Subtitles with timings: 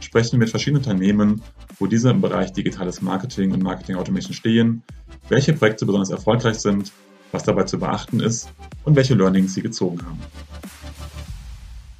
[0.00, 1.42] sprechen wir mit verschiedenen Unternehmen,
[1.78, 4.82] wo diese im Bereich digitales Marketing und Marketing Automation stehen,
[5.28, 6.92] welche Projekte besonders erfolgreich sind,
[7.32, 8.48] was dabei zu beachten ist
[8.84, 10.18] und welche Learnings sie gezogen haben.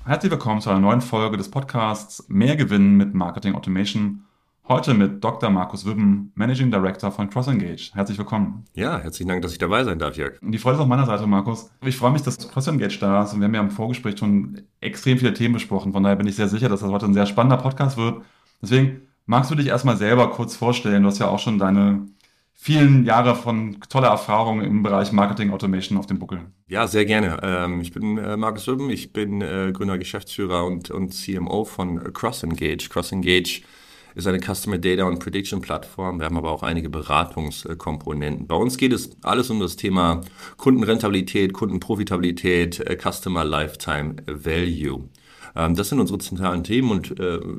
[0.05, 4.25] Herzlich willkommen zu einer neuen Folge des Podcasts Mehr Gewinn mit Marketing Automation.
[4.71, 5.51] Heute mit Dr.
[5.51, 7.91] Markus Wibben, Managing Director von CrossEngage.
[7.93, 8.67] Herzlich willkommen.
[8.73, 10.39] Ja, herzlichen Dank, dass ich dabei sein darf, Jörg.
[10.43, 11.73] Die Freude ist auf meiner Seite, Markus.
[11.85, 15.19] Ich freue mich, dass CrossEngage da ist und wir haben ja im Vorgespräch schon extrem
[15.19, 15.93] viele Themen besprochen.
[15.93, 18.23] Von daher bin ich sehr sicher, dass das heute ein sehr spannender Podcast wird.
[18.63, 21.03] Deswegen magst du dich erstmal selber kurz vorstellen.
[21.03, 22.07] Du hast ja auch schon deine
[22.55, 26.43] vielen Jahre von toller Erfahrung im Bereich Marketing Automation auf dem Buckel.
[26.69, 27.41] Ja, sehr gerne.
[27.43, 32.13] Ähm, ich bin äh, Markus Rüben, ich bin äh, Gründer, Geschäftsführer und, und CMO von
[32.13, 32.89] CrossEngage.
[32.89, 33.63] CrossEngage
[34.15, 36.19] ist eine Customer Data und Prediction Plattform.
[36.19, 38.47] Wir haben aber auch einige Beratungskomponenten.
[38.47, 40.21] Bei uns geht es alles um das Thema
[40.57, 45.09] Kundenrentabilität, Kundenprofitabilität, äh, Customer Lifetime Value.
[45.57, 47.15] Ähm, das sind unsere zentralen Themen und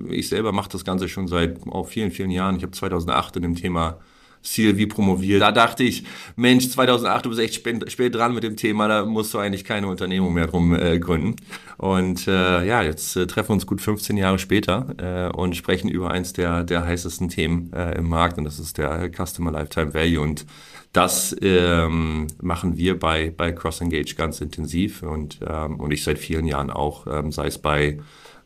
[0.10, 2.56] ich selber mache das Ganze schon seit auch vielen, vielen Jahren.
[2.58, 4.00] Ich habe 2008 in dem Thema
[4.44, 5.42] CLV promoviert.
[5.42, 6.04] Da dachte ich,
[6.36, 9.64] Mensch, 2008, du bist echt spät, spät dran mit dem Thema, da musst du eigentlich
[9.64, 11.36] keine Unternehmung mehr drum äh, gründen.
[11.78, 15.90] Und äh, ja, jetzt äh, treffen wir uns gut 15 Jahre später äh, und sprechen
[15.90, 19.94] über eins der, der heißesten Themen äh, im Markt und das ist der Customer Lifetime
[19.94, 20.22] Value.
[20.22, 20.46] Und
[20.94, 26.20] das ähm, machen wir bei, bei Cross Engage ganz intensiv und, ähm, und ich seit
[26.20, 28.00] vielen Jahren auch, ähm, sei es bei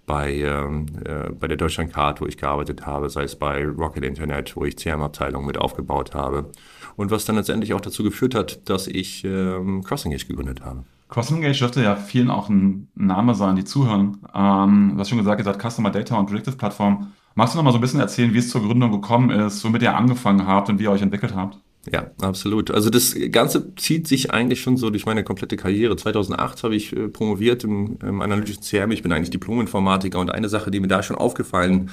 [0.05, 4.55] bei, ähm, äh, bei der Deutschlandcard, wo ich gearbeitet habe, sei es bei Rocket Internet,
[4.55, 6.51] wo ich CRM-Abteilung mit aufgebaut habe.
[6.95, 10.83] Und was dann letztendlich auch dazu geführt hat, dass ich ähm, CrossEngage gegründet habe.
[11.09, 14.17] CrossEngage dürfte ja vielen auch ein Name sein, die zuhören.
[14.33, 17.11] Ähm, du hast schon gesagt, ihr seid Customer Data und Predictive Plattform.
[17.35, 19.81] Magst du noch mal so ein bisschen erzählen, wie es zur Gründung gekommen ist, womit
[19.81, 21.59] ihr angefangen habt und wie ihr euch entwickelt habt?
[21.91, 22.71] Ja, absolut.
[22.71, 25.95] Also das Ganze zieht sich eigentlich schon so durch meine komplette Karriere.
[25.95, 28.91] 2008 habe ich äh, promoviert im, im analytischen CRM.
[28.91, 31.91] Ich bin eigentlich Diplom-Informatiker und eine Sache, die mir da schon aufgefallen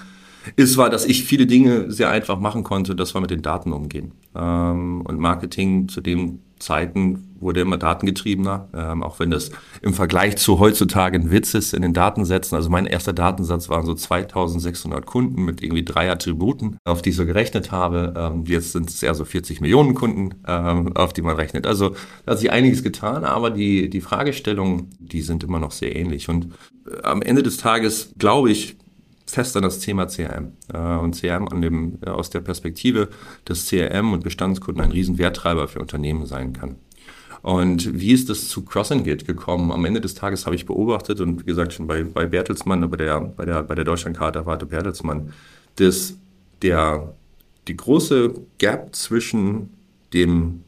[0.57, 2.97] ist, war, dass ich viele Dinge sehr einfach machen konnte.
[2.97, 4.13] Das war mit den Daten umgehen.
[4.35, 9.51] Ähm, und Marketing zu dem Zeiten wurde immer datengetriebener, ähm, auch wenn das
[9.83, 12.57] im Vergleich zu heutzutage ein Witz ist in den Datensätzen.
[12.57, 17.17] Also mein erster Datensatz waren so 2600 Kunden mit irgendwie drei Attributen, auf die ich
[17.17, 18.15] so gerechnet habe.
[18.17, 21.67] Ähm, jetzt sind es eher so 40 Millionen Kunden, ähm, auf die man rechnet.
[21.67, 25.97] Also da hat sich einiges getan, aber die, die Fragestellungen, die sind immer noch sehr
[25.97, 26.29] ähnlich.
[26.29, 26.49] Und
[26.87, 28.77] äh, am Ende des Tages, glaube ich,
[29.33, 30.53] fest an das Thema CRM.
[30.73, 33.09] Äh, und CRM an dem, äh, aus der Perspektive,
[33.47, 36.77] dass CRM und Bestandskunden ein riesen Werttreiber für Unternehmen sein kann.
[37.41, 39.73] Und wie ist das zu CrossEngage gekommen?
[39.73, 42.97] Am Ende des Tages habe ich beobachtet und wie gesagt schon bei, bei Bertelsmann, bei
[42.97, 45.33] der, bei der, bei der Deutschlandkarte warte Bertelsmann,
[45.77, 46.17] dass
[46.61, 47.15] der,
[47.67, 49.71] die große Gap zwischen
[50.13, 50.63] dem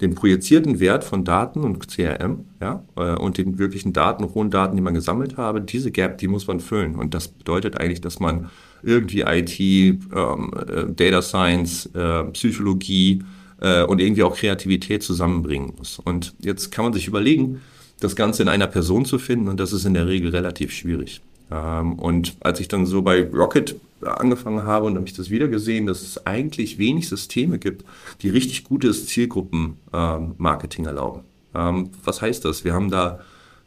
[0.00, 4.76] den projizierten Wert von Daten und CRM ja, äh, und den wirklichen Daten, hohen Daten,
[4.76, 6.96] die man gesammelt habe, diese Gap, die muss man füllen.
[6.96, 8.50] Und das bedeutet eigentlich, dass man
[8.82, 13.22] irgendwie IT, ähm, äh, Data Science, äh, Psychologie
[13.60, 15.98] äh, und irgendwie auch Kreativität zusammenbringen muss.
[15.98, 17.62] Und jetzt kann man sich überlegen,
[18.00, 21.22] das Ganze in einer Person zu finden und das ist in der Regel relativ schwierig.
[21.50, 25.48] Ähm, und als ich dann so bei Rocket angefangen habe und habe ich das wieder
[25.48, 27.84] gesehen, dass es eigentlich wenig Systeme gibt,
[28.22, 31.20] die richtig gutes Zielgruppenmarketing ähm, erlauben.
[31.54, 32.64] Ähm, was heißt das?
[32.64, 33.20] Wir haben da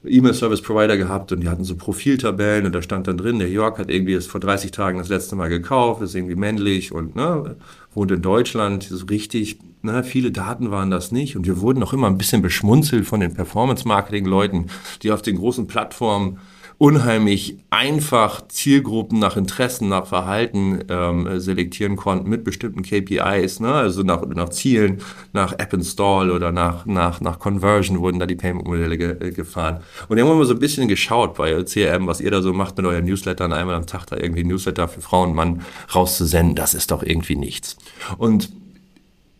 [0.05, 3.89] E-Mail-Service-Provider gehabt und die hatten so Profiltabellen und da stand dann drin, der Jörg hat
[3.89, 7.57] irgendwie vor 30 Tagen das letzte Mal gekauft, ist irgendwie männlich und ne,
[7.93, 11.91] wohnt in Deutschland, so richtig, ne, viele Daten waren das nicht und wir wurden auch
[11.91, 14.67] immer ein bisschen beschmunzelt von den Performance-Marketing-Leuten,
[15.03, 16.39] die auf den großen Plattformen
[16.79, 23.73] unheimlich einfach Zielgruppen nach Interessen, nach Verhalten ähm, selektieren konnten mit bestimmten KPIs, ne?
[23.73, 25.01] also nach, nach Zielen,
[25.33, 29.81] nach App Install oder nach, nach, nach Conversion wurden da die Payment-Modelle ge äh, gefahren.
[30.07, 32.77] Und wir haben mal so ein bisschen geschaut bei CRM, was ihr da so macht
[32.77, 35.61] mit euren Newslettern, einmal am Tag da irgendwie Newsletter für Frauen und Mann
[35.93, 37.75] rauszusenden, das ist doch irgendwie nichts.
[38.17, 38.49] Und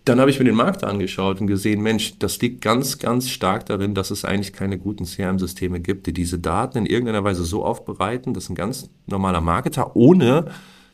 [0.05, 3.65] dann habe ich mir den Markt angeschaut und gesehen, Mensch, das liegt ganz, ganz stark
[3.67, 7.63] darin, dass es eigentlich keine guten CRM-Systeme gibt, die diese Daten in irgendeiner Weise so
[7.63, 10.45] aufbereiten, dass ein ganz normaler Marketer ohne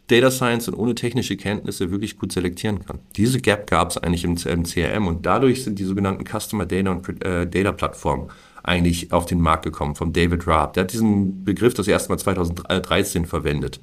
[0.08, 3.00] Data Science und ohne technische Kenntnisse wirklich gut selektieren kann.
[3.16, 7.24] Diese Gap gab es eigentlich im, CRM und dadurch sind die sogenannten Customer Data und
[7.24, 8.30] äh, Data Plattformen
[8.68, 10.74] eigentlich auf den Markt gekommen, von David Raab.
[10.74, 13.80] Der hat diesen Begriff das erste Mal 2013 verwendet.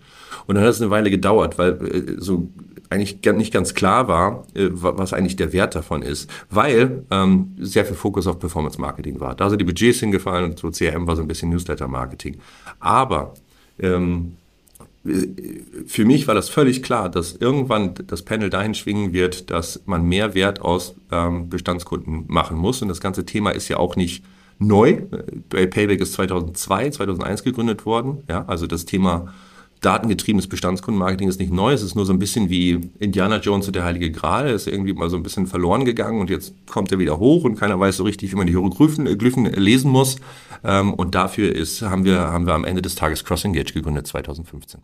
[0.46, 2.48] Und dann hat es eine Weile gedauert, weil äh, so
[2.90, 7.84] eigentlich nicht ganz klar war, äh, was eigentlich der Wert davon ist, weil ähm, sehr
[7.84, 9.34] viel Fokus auf Performance Marketing war.
[9.34, 12.36] Da sind die Budgets hingefallen und so CRM war so ein bisschen Newsletter Marketing.
[12.80, 13.34] Aber
[13.78, 14.36] ähm,
[15.86, 20.04] für mich war das völlig klar, dass irgendwann das Panel dahin schwingen wird, dass man
[20.04, 22.82] mehr Wert aus ähm, Bestandskunden machen muss.
[22.82, 24.22] Und das ganze Thema ist ja auch nicht
[24.66, 25.02] neu.
[25.50, 28.22] Payback ist 2002, 2001 gegründet worden.
[28.28, 29.32] Ja, also das Thema
[29.82, 31.72] datengetriebenes Bestandskundenmarketing ist nicht neu.
[31.72, 34.46] Es ist nur so ein bisschen wie Indiana Jones und der Heilige Gral.
[34.46, 37.44] Er ist irgendwie mal so ein bisschen verloren gegangen und jetzt kommt er wieder hoch
[37.44, 40.16] und keiner weiß so richtig, wie man die Hieroglyphen äh, lesen muss.
[40.64, 44.80] Ähm, und dafür ist, haben wir, haben wir am Ende des Tages CrossEngage gegründet 2015.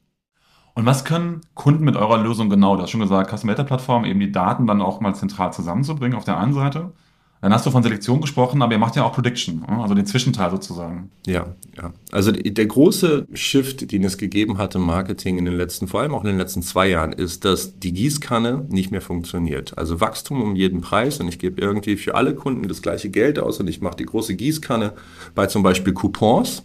[0.75, 2.77] Und was können Kunden mit eurer Lösung genau?
[2.77, 6.17] Du hast schon gesagt, Custom Data Plattform, eben die Daten dann auch mal zentral zusammenzubringen
[6.17, 6.93] auf der einen Seite.
[7.41, 10.51] Dann hast du von Selektion gesprochen, aber ihr macht ja auch Prediction, also den Zwischenteil
[10.51, 11.11] sozusagen.
[11.25, 11.93] Ja, ja.
[12.11, 16.15] Also der große Shift, den es gegeben hat im Marketing in den letzten, vor allem
[16.15, 19.79] auch in den letzten zwei Jahren, ist, dass die Gießkanne nicht mehr funktioniert.
[19.79, 23.39] Also Wachstum um jeden Preis und ich gebe irgendwie für alle Kunden das gleiche Geld
[23.39, 24.95] aus und ich mache die große Gießkanne
[25.37, 26.65] bei zum Beispiel Coupons.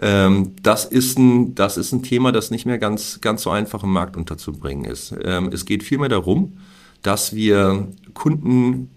[0.00, 3.84] Ähm, das, ist ein, das ist ein Thema, das nicht mehr ganz, ganz so einfach
[3.84, 5.14] im Markt unterzubringen ist.
[5.22, 6.54] Ähm, es geht vielmehr darum,
[7.02, 8.88] dass wir Kunden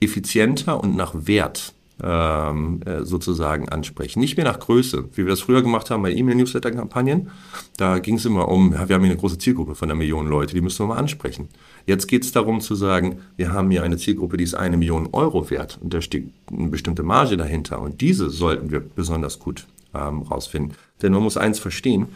[0.00, 4.20] effizienter und nach Wert ähm, äh, sozusagen ansprechen.
[4.20, 7.30] Nicht mehr nach Größe, wie wir das früher gemacht haben bei E-Mail-Newsletter-Kampagnen.
[7.76, 10.26] Da ging es immer um, ja, wir haben hier eine große Zielgruppe von einer Million
[10.26, 11.48] Leute, die müssen wir mal ansprechen.
[11.86, 15.08] Jetzt geht es darum zu sagen, wir haben hier eine Zielgruppe, die ist eine Million
[15.12, 19.66] Euro wert und da steht eine bestimmte Marge dahinter und diese sollten wir besonders gut
[19.94, 20.76] ähm, rausfinden.
[21.02, 22.08] Denn man muss eins verstehen,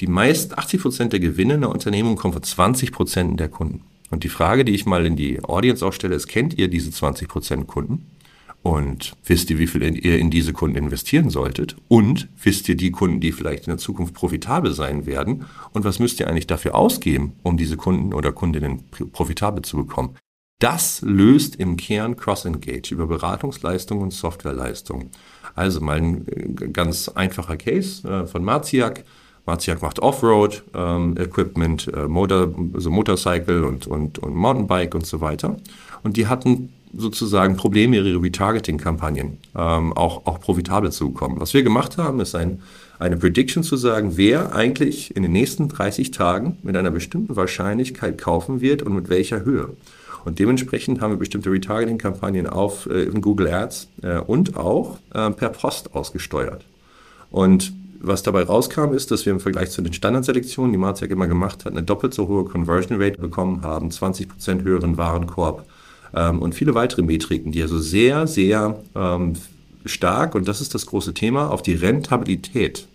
[0.00, 3.82] die meist 80 Prozent der Gewinne in der Unternehmung kommen von 20 Prozent der Kunden.
[4.10, 6.90] Und die Frage, die ich mal in die Audience auch stelle, ist, kennt ihr diese
[6.90, 8.06] 20% Kunden?
[8.62, 11.76] Und wisst ihr, wie viel ihr in diese Kunden investieren solltet?
[11.86, 15.44] Und wisst ihr die Kunden, die vielleicht in der Zukunft profitabel sein werden?
[15.72, 20.16] Und was müsst ihr eigentlich dafür ausgeben, um diese Kunden oder Kundinnen profitabel zu bekommen?
[20.60, 25.10] Das löst im Kern Cross-Engage über Beratungsleistungen und Softwareleistungen.
[25.54, 29.04] Also mal ein äh, ganz einfacher Case äh, von Marziak.
[29.48, 35.56] Marziak macht Offroad, ähm, äh, Motor, also Motorcycle und, und, und Mountainbike und so weiter.
[36.02, 41.40] Und die hatten sozusagen Probleme, ihre Retargeting-Kampagnen ähm, auch, auch profitabel zu bekommen.
[41.40, 42.60] Was wir gemacht haben, ist ein,
[42.98, 48.18] eine Prediction zu sagen, wer eigentlich in den nächsten 30 Tagen mit einer bestimmten Wahrscheinlichkeit
[48.18, 49.70] kaufen wird und mit welcher Höhe.
[50.26, 55.30] Und dementsprechend haben wir bestimmte Retargeting-Kampagnen auf äh, in Google Ads äh, und auch äh,
[55.30, 56.66] per Post ausgesteuert.
[57.30, 61.26] Und was dabei rauskam, ist, dass wir im Vergleich zu den Standardselektionen, die Marziak immer
[61.26, 65.66] gemacht hat, eine doppelt so hohe Conversion Rate bekommen haben, 20% höheren Warenkorb
[66.14, 69.34] ähm, und viele weitere Metriken, die also sehr, sehr ähm,
[69.84, 72.86] stark, und das ist das große Thema, auf die Rentabilität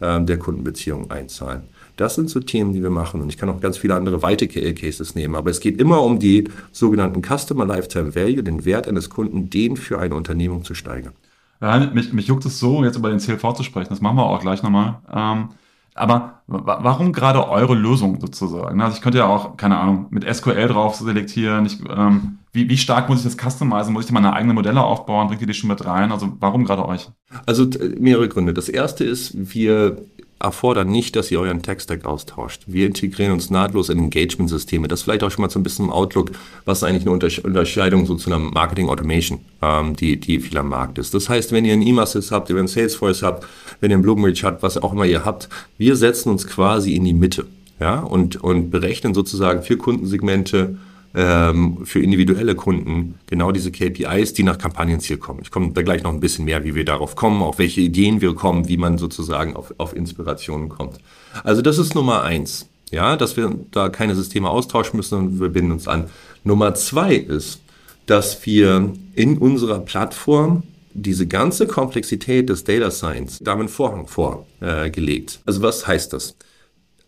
[0.00, 1.62] ähm, der Kundenbeziehung einzahlen.
[1.96, 3.20] Das sind so Themen, die wir machen.
[3.20, 5.36] Und ich kann auch ganz viele andere weite Cases nehmen.
[5.36, 9.76] Aber es geht immer um die sogenannten Customer Lifetime Value, den Wert eines Kunden, den
[9.76, 11.12] für eine Unternehmung zu steigern.
[11.60, 13.90] Ja, mich, mich juckt es so, jetzt über den CLV zu sprechen.
[13.90, 14.98] Das machen wir auch gleich nochmal.
[15.12, 15.48] Ähm,
[15.94, 18.80] aber warum gerade eure Lösung sozusagen?
[18.80, 21.64] Also ich könnte ja auch, keine Ahnung, mit SQL drauf selektieren.
[21.66, 23.92] Ich, ähm, wie, wie stark muss ich das customizen?
[23.92, 25.28] Muss ich meine eigenen Modelle aufbauen?
[25.28, 26.10] Bringt ihr die schon mit rein?
[26.10, 27.10] Also warum gerade euch?
[27.46, 27.66] Also
[27.98, 28.52] mehrere Gründe.
[28.52, 29.98] Das erste ist, wir
[30.44, 32.62] erfordern nicht, dass ihr euren Tech-Stack austauscht.
[32.66, 34.88] Wir integrieren uns nahtlos in Engagement-Systeme.
[34.88, 36.32] Das vielleicht auch schon mal so ein bisschen im Outlook,
[36.64, 41.14] was eigentlich eine Unterscheidung so zu einer Marketing-Automation, ähm, die, die viel am Markt ist.
[41.14, 43.46] Das heißt, wenn ihr einen E-Mails habt, wenn ihr einen Salesforce habt,
[43.80, 45.48] wenn ihr einen Bloomreach habt, was auch immer ihr habt,
[45.78, 47.46] wir setzen uns quasi in die Mitte
[47.80, 50.76] ja, und, und berechnen sozusagen für Kundensegmente
[51.14, 55.40] ähm, für individuelle Kunden genau diese KPIs, die nach Kampagnenziel kommen.
[55.42, 58.20] Ich komme da gleich noch ein bisschen mehr, wie wir darauf kommen, auf welche Ideen
[58.20, 60.98] wir kommen, wie man sozusagen auf, auf Inspirationen kommt.
[61.44, 65.48] Also das ist Nummer eins, ja, dass wir da keine Systeme austauschen müssen und wir
[65.48, 66.06] binden uns an.
[66.42, 67.60] Nummer zwei ist,
[68.06, 75.34] dass wir in unserer Plattform diese ganze Komplexität des Data Science damit Vorhang vorgelegt.
[75.34, 76.36] Äh, also was heißt das?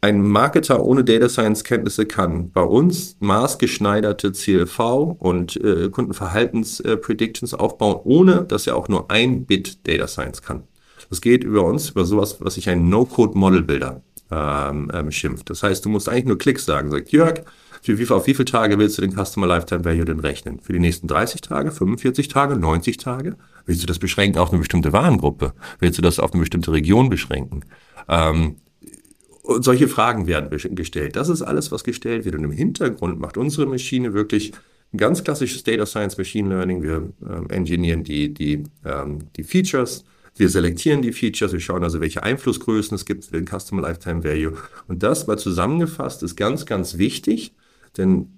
[0.07, 4.79] Ein Marketer ohne Data Science Kenntnisse kann bei uns maßgeschneiderte CLV
[5.19, 10.63] und äh, Kundenverhaltenspredictions äh, aufbauen, ohne dass er auch nur ein Bit Data Science kann.
[11.11, 15.51] Das geht über uns, über sowas, was sich ein No-Code-Model-Builder ähm, ähm, schimpft.
[15.51, 16.89] Das heißt, du musst eigentlich nur Klicks sagen.
[16.91, 17.43] Sagt Jörg,
[17.83, 20.61] für wie, auf wie viele Tage willst du den Customer Lifetime Value denn rechnen?
[20.61, 23.37] Für die nächsten 30 Tage, 45 Tage, 90 Tage?
[23.65, 25.53] Willst du das beschränken auf eine bestimmte Warengruppe?
[25.81, 27.65] Willst du das auf eine bestimmte Region beschränken?
[28.09, 28.57] Ähm,
[29.47, 31.15] und solche Fragen werden gestellt.
[31.15, 32.35] Das ist alles, was gestellt wird.
[32.35, 34.53] Und im Hintergrund macht unsere Maschine wirklich
[34.93, 36.83] ein ganz klassisches Data Science, Machine Learning.
[36.83, 40.05] Wir ähm, engineeren die, die, ähm, die Features.
[40.35, 44.23] Wir selektieren die Features, wir schauen also, welche Einflussgrößen es gibt für den Customer Lifetime
[44.23, 44.53] Value.
[44.89, 47.55] Und das mal zusammengefasst ist ganz, ganz wichtig,
[47.97, 48.29] denn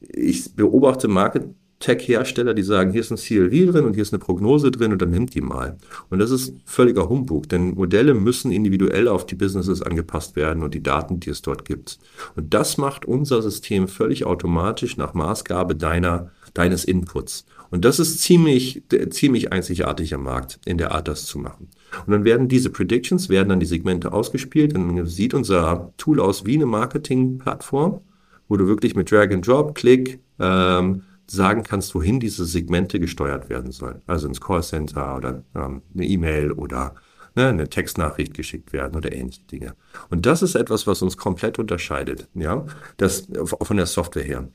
[0.00, 1.44] ich beobachte Market
[1.78, 5.02] Tech-Hersteller, die sagen, hier ist ein CLV drin und hier ist eine Prognose drin und
[5.02, 5.76] dann nimmt die mal.
[6.08, 10.74] Und das ist völliger Humbug, denn Modelle müssen individuell auf die Businesses angepasst werden und
[10.74, 11.98] die Daten, die es dort gibt.
[12.34, 17.44] Und das macht unser System völlig automatisch nach Maßgabe deiner, deines Inputs.
[17.70, 21.68] Und das ist ziemlich, ziemlich einzigartig am Markt, in der Art, das zu machen.
[22.06, 26.46] Und dann werden diese Predictions, werden dann die Segmente ausgespielt, dann sieht unser Tool aus
[26.46, 28.00] wie eine Marketing-Plattform,
[28.48, 33.48] wo du wirklich mit Drag and Drop, Klick, ähm, sagen kannst, wohin diese Segmente gesteuert
[33.48, 34.02] werden sollen.
[34.06, 36.94] Also ins Callcenter oder ähm, eine E-Mail oder
[37.34, 39.74] ne, eine Textnachricht geschickt werden oder ähnliche Dinge.
[40.10, 42.64] Und das ist etwas, was uns komplett unterscheidet, ja,
[42.96, 44.48] das von der Software her.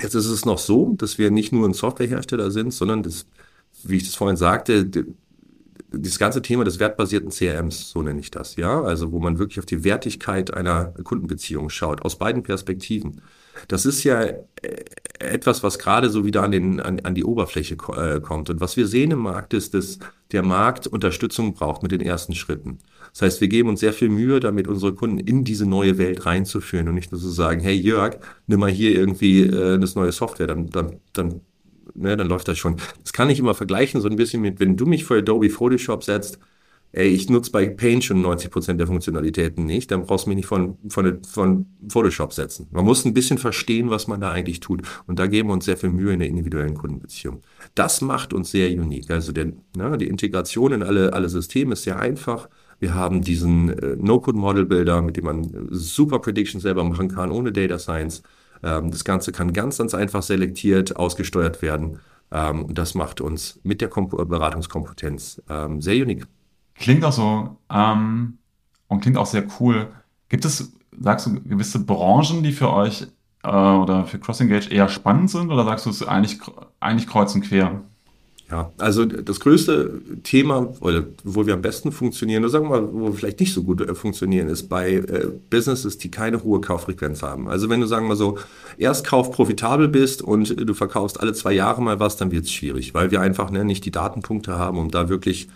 [0.00, 3.26] Jetzt ist es noch so, dass wir nicht nur ein Softwarehersteller sind, sondern das,
[3.82, 4.88] wie ich das vorhin sagte,
[5.90, 9.58] das ganze Thema des wertbasierten CRMs, so nenne ich das, ja, also wo man wirklich
[9.58, 13.22] auf die Wertigkeit einer Kundenbeziehung schaut, aus beiden Perspektiven.
[13.66, 14.44] Das ist ja äh,
[15.18, 18.50] etwas, was gerade so wieder an, den, an, an die Oberfläche äh, kommt.
[18.50, 19.98] Und was wir sehen im Markt ist, dass
[20.32, 22.78] der Markt Unterstützung braucht mit den ersten Schritten.
[23.12, 26.26] Das heißt, wir geben uns sehr viel Mühe, damit unsere Kunden in diese neue Welt
[26.26, 30.12] reinzuführen und nicht nur zu sagen, hey Jörg, nimm mal hier irgendwie äh, das neue
[30.12, 31.40] Software, dann, dann, dann,
[31.94, 32.76] ne, dann läuft das schon.
[33.02, 36.04] Das kann ich immer vergleichen, so ein bisschen mit, wenn du mich vor Adobe Photoshop
[36.04, 36.38] setzt,
[36.92, 40.46] ey, ich nutze bei Paint schon 90% der Funktionalitäten nicht, dann brauchst du mich nicht
[40.46, 42.68] von, von, von Photoshop setzen.
[42.70, 44.82] Man muss ein bisschen verstehen, was man da eigentlich tut.
[45.06, 47.42] Und da geben wir uns sehr viel Mühe in der individuellen Kundenbeziehung.
[47.74, 49.10] Das macht uns sehr unique.
[49.10, 52.48] Also der, na, die Integration in alle, alle Systeme ist sehr einfach.
[52.80, 57.78] Wir haben diesen äh, No-Code-Model-Builder, mit dem man super Predictions selber machen kann, ohne Data
[57.78, 58.22] Science.
[58.62, 61.98] Ähm, das Ganze kann ganz, ganz einfach selektiert, ausgesteuert werden.
[62.30, 66.26] Ähm, das macht uns mit der Kom Beratungskompetenz ähm, sehr unique.
[66.78, 68.38] Klingt auch so ähm,
[68.86, 69.88] und klingt auch sehr cool.
[70.28, 73.06] Gibt es, sagst du, gewisse Branchen, die für euch
[73.42, 76.38] äh, oder für CrossEngage eher spannend sind oder sagst du, es eigentlich,
[76.80, 77.82] eigentlich kreuz und quer?
[78.50, 82.92] Ja, also das größte Thema, oder wo wir am besten funktionieren, oder sagen wir mal,
[82.94, 86.62] wo wir vielleicht nicht so gut äh, funktionieren, ist bei äh, Businesses, die keine hohe
[86.62, 87.48] Kauffrequenz haben.
[87.48, 88.38] Also wenn du, sagen wir mal so,
[88.78, 92.52] erst kauf profitabel bist und du verkaufst alle zwei Jahre mal was, dann wird es
[92.52, 95.48] schwierig, weil wir einfach ne, nicht die Datenpunkte haben, um da wirklich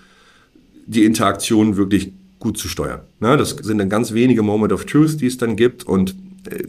[0.87, 3.01] die Interaktion wirklich gut zu steuern.
[3.21, 3.37] Ne?
[3.37, 6.17] Das sind dann ganz wenige Moment of Truth, die es dann gibt und
[6.51, 6.65] äh,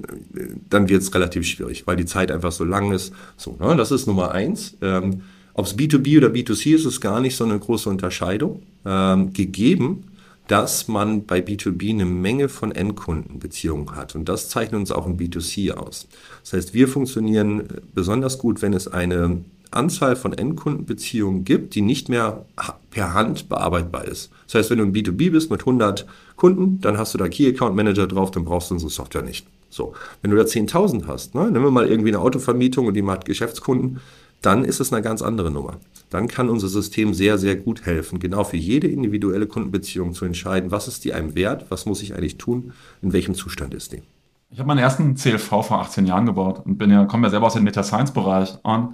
[0.70, 3.14] dann wird es relativ schwierig, weil die Zeit einfach so lang ist.
[3.38, 3.76] So, ne?
[3.76, 4.78] Das ist Nummer eins.
[4.82, 5.22] Ähm,
[5.56, 8.62] Ob es B2B oder B2C ist, ist gar nicht so eine große Unterscheidung.
[8.86, 10.04] Ähm, gegeben,
[10.48, 14.14] dass man bei B2B eine Menge von Endkundenbeziehungen hat.
[14.14, 16.08] Und das zeichnet uns auch im B2C aus.
[16.44, 17.64] Das heißt, wir funktionieren
[17.96, 19.44] besonders gut, wenn es eine
[19.76, 22.46] Anzahl von Endkundenbeziehungen gibt, die nicht mehr
[22.92, 24.32] per Hand bearbeitbar ist.
[24.46, 27.48] Das heißt, wenn du ein B2B bist mit 100 Kunden, dann hast du da Key
[27.48, 29.48] Account Manager drauf, dann brauchst du unsere Software nicht.
[29.70, 33.02] So, wenn du da 10.000 hast, ne, nehmen wir mal irgendwie eine Autovermietung und die
[33.02, 34.00] macht Geschäftskunden,
[34.44, 35.78] dann ist es eine ganz andere Nummer.
[36.10, 40.70] Dann kann unser System sehr, sehr gut helfen, genau für jede individuelle Kundenbeziehung zu entscheiden,
[40.70, 44.04] was ist die einem wert, was muss ich eigentlich tun, in welchem Zustand ist die.
[44.52, 47.48] Ich habe meinen ersten CLV vor 18 Jahren gebaut und bin ja, komme ja selber
[47.48, 48.94] aus dem Data Science Bereich und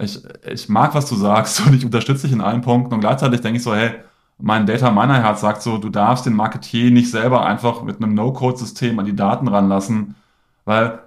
[0.00, 3.40] ich, ich mag, was du sagst und ich unterstütze dich in allen Punkten und gleichzeitig
[3.40, 3.92] denke ich so, hey,
[4.38, 8.14] mein Data Miner Herz sagt so, du darfst den Marketier nicht selber einfach mit einem
[8.14, 10.14] No-Code-System an die Daten ranlassen,
[10.64, 11.00] weil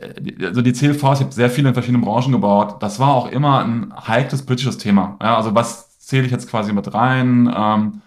[0.00, 3.30] äh, also die CLVs, ich habe sehr viele in verschiedenen Branchen gebaut, das war auch
[3.30, 5.16] immer ein heikles politisches Thema.
[5.22, 7.52] Ja, also was zähle ich jetzt quasi mit rein?
[7.54, 8.02] Ähm,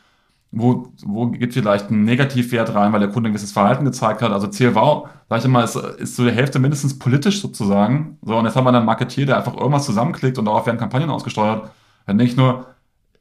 [0.55, 4.31] wo, wo geht vielleicht ein Negativwert rein, weil der Kunde ein gewisses Verhalten gezeigt hat.
[4.31, 8.19] Also CLV, sag ich immer, ist, ist so die Hälfte mindestens politisch sozusagen.
[8.22, 10.77] So, und jetzt haben wir dann einen Marketier, der einfach irgendwas zusammenklickt und darauf werden
[10.77, 11.72] Kampagnen ausgesteuert.
[12.05, 12.67] Dann denke ich nur,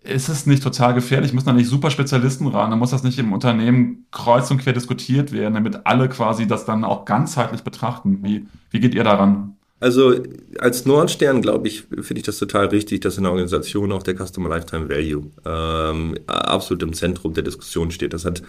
[0.02, 1.32] ist es nicht total gefährlich?
[1.32, 2.70] Müssen da nicht super Spezialisten ran?
[2.70, 6.66] Dann muss das nicht im Unternehmen kreuz und quer diskutiert werden, damit alle quasi das
[6.66, 8.22] dann auch ganzheitlich betrachten.
[8.22, 9.56] Wie, wie geht ihr daran?
[9.82, 10.14] Also
[10.60, 14.14] als Nordstern, glaube ich, finde ich das total richtig, dass in der Organisation auch der
[14.14, 18.12] Customer Lifetime Value ähm, absolut im Zentrum der Diskussion steht.
[18.12, 18.44] Das hat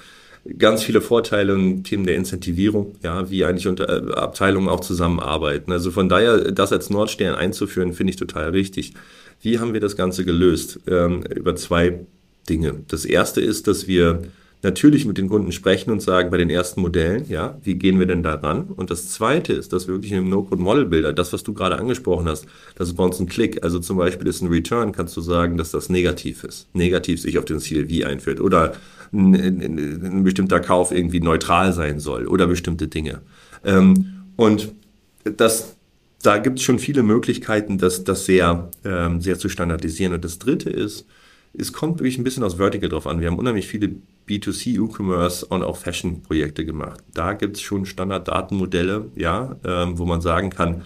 [0.59, 5.71] ganz viele Vorteile und Themen der Incentivierung, ja, wie eigentlich unter, äh, Abteilungen auch zusammenarbeiten.
[5.71, 8.93] Also von daher, das als Nordstern einzuführen, finde ich total richtig.
[9.41, 10.81] Wie haben wir das Ganze gelöst?
[10.85, 12.01] Ähm, über zwei
[12.47, 12.75] Dinge.
[12.89, 14.21] Das erste ist, dass wir
[14.63, 18.05] natürlich mit den Kunden sprechen und sagen bei den ersten Modellen, ja, wie gehen wir
[18.05, 18.69] denn da ran?
[18.75, 22.45] Und das zweite ist, dass wir wirklich im No-Code-Model-Builder, das, was du gerade angesprochen hast,
[22.75, 23.63] das ist bei uns ein Klick.
[23.63, 26.67] Also zum Beispiel ist ein Return, kannst du sagen, dass das negativ ist.
[26.73, 28.73] Negativ sich auf den CLV einführt oder
[29.11, 33.21] ein, ein, ein bestimmter Kauf irgendwie neutral sein soll oder bestimmte Dinge.
[33.63, 34.73] Ähm, und
[35.23, 35.75] das
[36.23, 40.13] da gibt es schon viele Möglichkeiten, das, das sehr, ähm, sehr zu standardisieren.
[40.13, 41.05] Und das Dritte ist,
[41.57, 43.21] es kommt wirklich ein bisschen aus Vertical drauf an.
[43.21, 43.95] Wir haben unheimlich viele
[44.27, 47.01] B2C E-Commerce und auch Fashion-Projekte gemacht.
[47.13, 50.83] Da gibt es schon Standarddatenmodelle, ja, ähm, wo man sagen kann,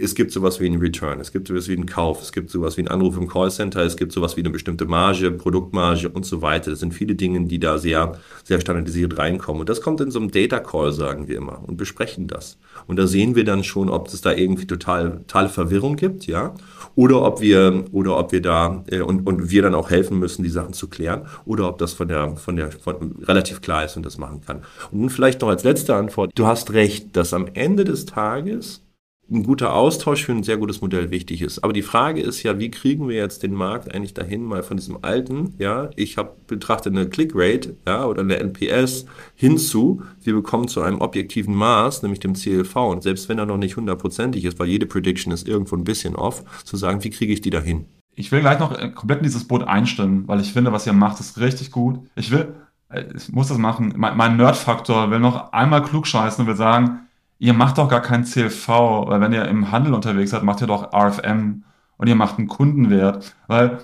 [0.00, 2.76] es gibt sowas wie einen Return, es gibt sowas wie einen Kauf, es gibt sowas
[2.76, 6.42] wie einen Anruf im Callcenter, es gibt sowas wie eine bestimmte Marge, Produktmarge und so
[6.42, 6.70] weiter.
[6.70, 9.60] Das sind viele Dinge, die da sehr, sehr standardisiert reinkommen.
[9.60, 12.58] Und das kommt in so einem Data Call, sagen wir immer, und besprechen das.
[12.86, 16.54] Und da sehen wir dann schon, ob es da irgendwie total, totale Verwirrung gibt, ja,
[16.96, 20.42] oder ob wir, oder ob wir da, äh, und, und wir dann auch helfen müssen,
[20.42, 23.96] die Sachen zu klären, oder ob das von der, von der, von, relativ klar ist
[23.96, 24.62] und das machen kann.
[24.90, 26.30] Und nun vielleicht noch als letzte Antwort.
[26.34, 28.83] Du hast recht, dass am Ende des Tages
[29.30, 31.64] ein guter Austausch für ein sehr gutes Modell wichtig ist.
[31.64, 34.76] Aber die Frage ist ja, wie kriegen wir jetzt den Markt eigentlich dahin, mal von
[34.76, 40.68] diesem alten, ja, ich habe betrachte eine Clickrate, ja, oder eine NPS hinzu, wir bekommen
[40.68, 42.76] zu einem objektiven Maß, nämlich dem CLV.
[42.76, 46.16] Und selbst wenn er noch nicht hundertprozentig ist, weil jede Prediction ist irgendwo ein bisschen
[46.16, 47.86] off, zu sagen, wie kriege ich die dahin?
[48.16, 50.92] Ich will gleich noch äh, komplett in dieses Boot einstimmen, weil ich finde, was ihr
[50.92, 51.98] macht, ist richtig gut.
[52.14, 52.54] Ich will,
[52.90, 53.94] äh, ich muss das machen.
[53.96, 57.00] Mein, mein Nerd-Faktor will noch einmal klug scheißen und will sagen,
[57.38, 60.66] ihr macht doch gar kein CLV, weil wenn ihr im Handel unterwegs seid, macht ihr
[60.66, 61.64] doch RFM
[61.96, 63.78] und ihr macht einen Kundenwert, weil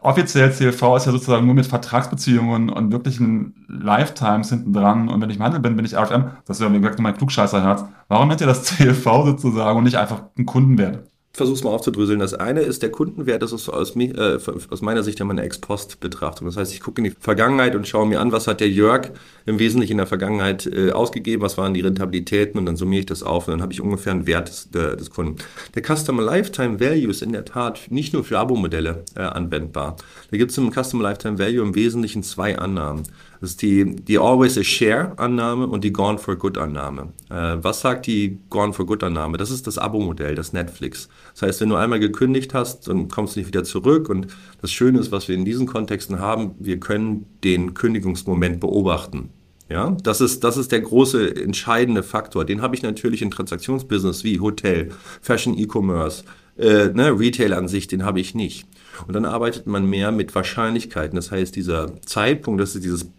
[0.00, 5.08] offiziell CLV ist ja sozusagen nur mit Vertragsbeziehungen und wirklichen Lifetimes hinten dran.
[5.08, 6.30] Und wenn ich im Handel bin, bin ich RFM.
[6.46, 7.84] Das ja, wie gesagt, mein Klugscheißerherz.
[8.08, 11.10] Warum nennt ihr das CLV sozusagen und nicht einfach einen Kundenwert?
[11.34, 12.20] Versuch's mal aufzudröseln.
[12.20, 14.38] Das eine ist der Kundenwert, das ist aus, äh,
[14.70, 16.46] aus meiner Sicht ja meine Ex-Post-Betrachtung.
[16.46, 19.10] Das heißt, ich gucke in die Vergangenheit und schaue mir an, was hat der Jörg
[19.44, 23.06] im Wesentlichen in der Vergangenheit äh, ausgegeben, was waren die Rentabilitäten und dann summiere ich
[23.06, 25.36] das auf und dann habe ich ungefähr einen Wert des, der, des Kunden.
[25.74, 29.96] Der Customer Lifetime Value ist in der Tat nicht nur für Abo-Modelle äh, anwendbar.
[30.30, 33.02] Da gibt es im Customer Lifetime Value im Wesentlichen zwei Annahmen.
[33.44, 37.12] Das ist die, die Always a Share-Annahme und die Gone for Good-Annahme.
[37.28, 39.36] Äh, was sagt die Gone for Good-Annahme?
[39.36, 41.10] Das ist das Abo-Modell, das Netflix.
[41.34, 44.08] Das heißt, wenn du einmal gekündigt hast, dann kommst du nicht wieder zurück.
[44.08, 44.28] Und
[44.62, 49.28] das Schöne ist, was wir in diesen Kontexten haben, wir können den Kündigungsmoment beobachten.
[49.68, 52.46] Ja, das ist, das ist der große entscheidende Faktor.
[52.46, 54.88] Den habe ich natürlich in Transaktionsbusiness wie Hotel,
[55.20, 56.24] Fashion, E-Commerce,
[56.56, 58.66] äh, ne, Retail an sich, den habe ich nicht.
[59.06, 61.16] Und dann arbeitet man mehr mit Wahrscheinlichkeiten.
[61.16, 63.10] Das heißt, dieser Zeitpunkt, das ist dieses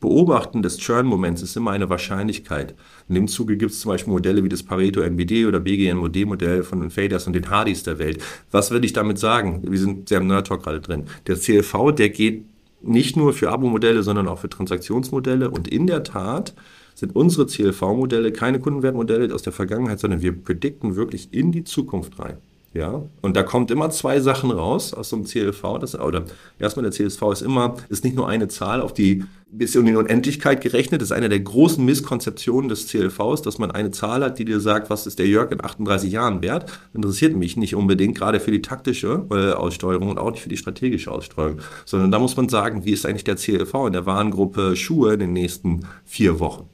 [0.00, 2.74] Beobachten des Churn-Moments ist immer eine Wahrscheinlichkeit.
[3.08, 6.80] In dem Zuge gibt es zum Beispiel Modelle wie das Pareto NBD oder BGNMOD-Modell von
[6.80, 8.22] den Faders und den Hardys der Welt.
[8.50, 9.62] Was will ich damit sagen?
[9.62, 11.04] Wir sind sehr im Nerd-Talk gerade drin.
[11.26, 12.44] Der CLV, der geht
[12.82, 15.50] nicht nur für Abo-Modelle, sondern auch für Transaktionsmodelle.
[15.50, 16.54] Und in der Tat
[16.94, 22.18] sind unsere CLV-Modelle keine Kundenwertmodelle aus der Vergangenheit, sondern wir predikten wirklich in die Zukunft
[22.18, 22.38] rein.
[22.72, 25.78] Ja, und da kommt immer zwei Sachen raus aus so einem CLV.
[25.80, 26.24] Das, oder
[26.60, 29.96] erstmal der CLV ist immer, ist nicht nur eine Zahl auf die bis in die
[29.96, 31.00] Unendlichkeit gerechnet.
[31.00, 34.60] Das ist eine der großen Misskonzeptionen des CLVs, dass man eine Zahl hat, die dir
[34.60, 36.70] sagt, was ist der Jörg in 38 Jahren wert.
[36.94, 40.56] Interessiert mich nicht unbedingt, gerade für die taktische äh, Aussteuerung und auch nicht für die
[40.56, 44.76] strategische Aussteuerung, sondern da muss man sagen, wie ist eigentlich der CLV in der Warengruppe
[44.76, 46.68] Schuhe in den nächsten vier Wochen.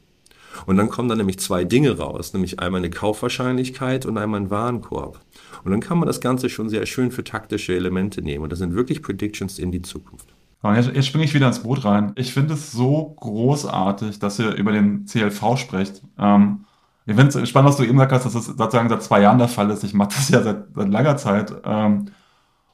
[0.65, 4.51] Und dann kommen dann nämlich zwei Dinge raus, nämlich einmal eine Kaufwahrscheinlichkeit und einmal ein
[4.51, 5.21] Warenkorb.
[5.65, 8.45] Und dann kann man das Ganze schon sehr schön für taktische Elemente nehmen.
[8.45, 10.29] Und das sind wirklich Predictions in die Zukunft.
[10.75, 12.13] Jetzt, jetzt springe ich wieder ins Boot rein.
[12.17, 16.03] Ich finde es so großartig, dass ihr über den CLV sprecht.
[16.19, 16.65] Ähm,
[17.05, 19.39] ich finde es spannend, was du eben gesagt hast, dass das sozusagen seit zwei Jahren
[19.39, 19.85] der Fall ist.
[19.85, 21.53] Ich mache das ja seit, seit langer Zeit.
[21.65, 22.07] Ähm,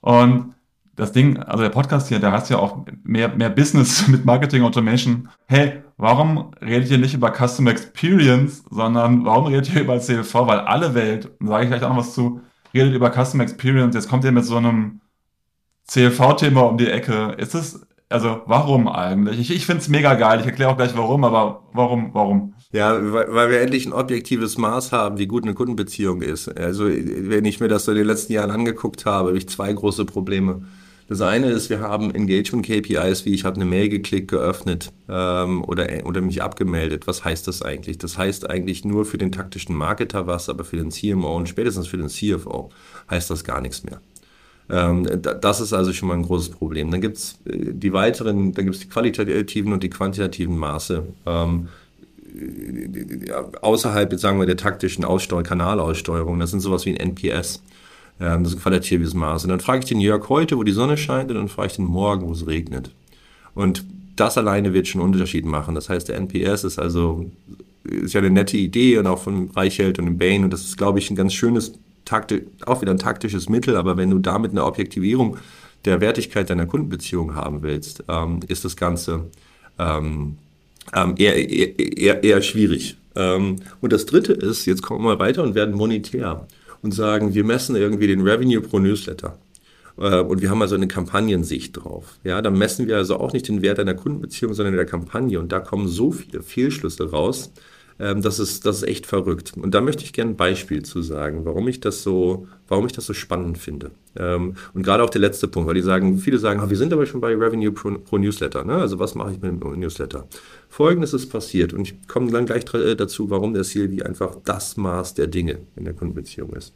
[0.01, 0.55] und
[0.97, 4.63] das Ding, also der Podcast hier, der heißt ja auch mehr, mehr Business mit Marketing
[4.63, 5.29] Automation.
[5.47, 10.35] Hey, warum redet ihr nicht über Customer Experience, sondern warum redet ihr über CLV?
[10.35, 12.41] Weil alle Welt, sage ich gleich auch noch was zu,
[12.75, 15.01] redet über Customer Experience, jetzt kommt ihr mit so einem
[15.87, 17.35] CLV-Thema um die Ecke.
[17.39, 19.39] Ist es, also warum eigentlich?
[19.41, 22.55] Ich, ich finde es mega geil, ich erkläre auch gleich warum, aber warum, warum?
[22.73, 26.49] Ja, weil, weil wir endlich ein objektives Maß haben, wie gut eine Kundenbeziehung ist.
[26.49, 29.73] Also wenn ich mir das so in den letzten Jahren angeguckt habe, habe ich zwei
[29.73, 30.63] große Probleme.
[31.13, 35.87] Das eine ist, wir haben Engagement-KPIs, wie ich habe eine Mail geklickt, geöffnet ähm, oder,
[36.07, 37.07] oder mich abgemeldet.
[37.07, 37.99] Was heißt das eigentlich?
[37.99, 41.87] Das heißt eigentlich nur für den taktischen Marketer was, aber für den CMO und spätestens
[41.87, 42.71] für den CFO
[43.11, 44.01] heißt das gar nichts mehr.
[44.71, 46.91] Ähm, das ist also schon mal ein großes Problem.
[46.91, 51.05] Dann gibt es äh, die weiteren, dann gibt es die qualitativen und die quantitativen Maße.
[51.27, 51.69] Ähm,
[53.61, 57.63] außerhalb, jetzt sagen wir, der taktischen Aussteuerung, Kanalaussteuerung, das sind sowas wie ein NPS.
[58.21, 59.45] Ähm, das ist ein qualitatives Maß.
[59.45, 61.77] Und dann frage ich den Jörg heute, wo die Sonne scheint, und dann frage ich
[61.77, 62.91] den morgen, wo es regnet.
[63.55, 63.85] Und
[64.17, 65.75] das alleine wird schon einen Unterschied machen.
[65.75, 67.31] Das heißt, der NPS ist also
[67.85, 70.99] ist ja eine nette Idee und auch von Reichelt und Bain und das ist, glaube
[70.99, 71.73] ich, ein ganz schönes
[72.05, 75.37] taktisch, auch wieder ein taktisches Mittel, aber wenn du damit eine Objektivierung
[75.85, 79.25] der Wertigkeit deiner Kundenbeziehung haben willst, ähm, ist das Ganze
[79.79, 80.37] ähm,
[80.95, 82.97] ähm, eher, eher, eher, eher schwierig.
[83.17, 86.47] Ähm, und das dritte ist, jetzt kommen wir weiter und werden monetär
[86.83, 89.39] und sagen, wir messen irgendwie den Revenue pro Newsletter.
[89.99, 92.19] Äh, und wir haben also eine Kampagnensicht drauf.
[92.25, 95.39] Ja, dann messen wir also auch nicht den Wert einer Kundenbeziehung, sondern der Kampagne.
[95.39, 97.53] Und da kommen so viele Fehlschlüsse raus,
[97.99, 99.53] ähm, das ist, das ist echt verrückt.
[99.57, 102.93] Und da möchte ich gerne ein Beispiel zu sagen, warum ich das so, warum ich
[102.93, 103.91] das so spannend finde.
[104.17, 106.93] Ähm, und gerade auch der letzte Punkt, weil die sagen, viele sagen, ah, wir sind
[106.93, 108.65] aber schon bei Revenue pro, pro Newsletter.
[108.65, 108.75] Ne?
[108.75, 110.27] Also was mache ich mit dem Newsletter?
[110.73, 114.79] Folgendes ist passiert und ich komme dann gleich äh, dazu, warum der CLV einfach das
[114.79, 116.73] Maß der Dinge in der Kundenbeziehung ist.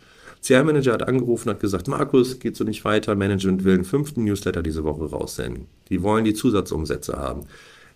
[0.46, 4.62] CR-Manager hat angerufen, hat gesagt, Markus, geht so nicht weiter, Management will einen fünften Newsletter
[4.62, 5.64] diese Woche raussenden.
[5.88, 7.46] Die wollen die Zusatzumsätze haben.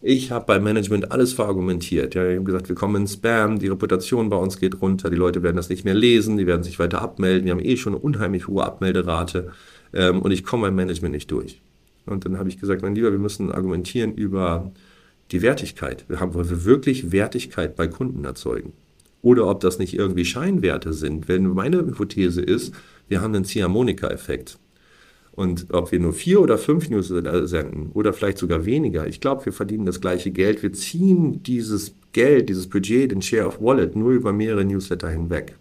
[0.00, 2.14] Ich habe beim Management alles verargumentiert.
[2.14, 5.16] Ja, ich habe gesagt, wir kommen in Spam, die Reputation bei uns geht runter, die
[5.16, 7.44] Leute werden das nicht mehr lesen, die werden sich weiter abmelden.
[7.44, 9.52] Wir haben eh schon eine unheimlich hohe Abmelderate
[9.92, 11.60] ähm, und ich komme beim Management nicht durch.
[12.06, 14.72] Und dann habe ich gesagt, mein Lieber, wir müssen argumentieren über
[15.32, 16.04] die Wertigkeit.
[16.08, 18.72] Wir haben, wollen wir wirklich Wertigkeit bei Kunden erzeugen.
[19.22, 21.28] Oder ob das nicht irgendwie Scheinwerte sind.
[21.28, 22.74] Wenn meine Hypothese ist,
[23.08, 24.58] wir haben einen Ziehharmonika-Effekt.
[25.32, 29.44] Und ob wir nur vier oder fünf Newsletter senden oder vielleicht sogar weniger, ich glaube,
[29.46, 30.62] wir verdienen das gleiche Geld.
[30.62, 35.56] Wir ziehen dieses Geld, dieses Budget, den Share of Wallet nur über mehrere Newsletter hinweg.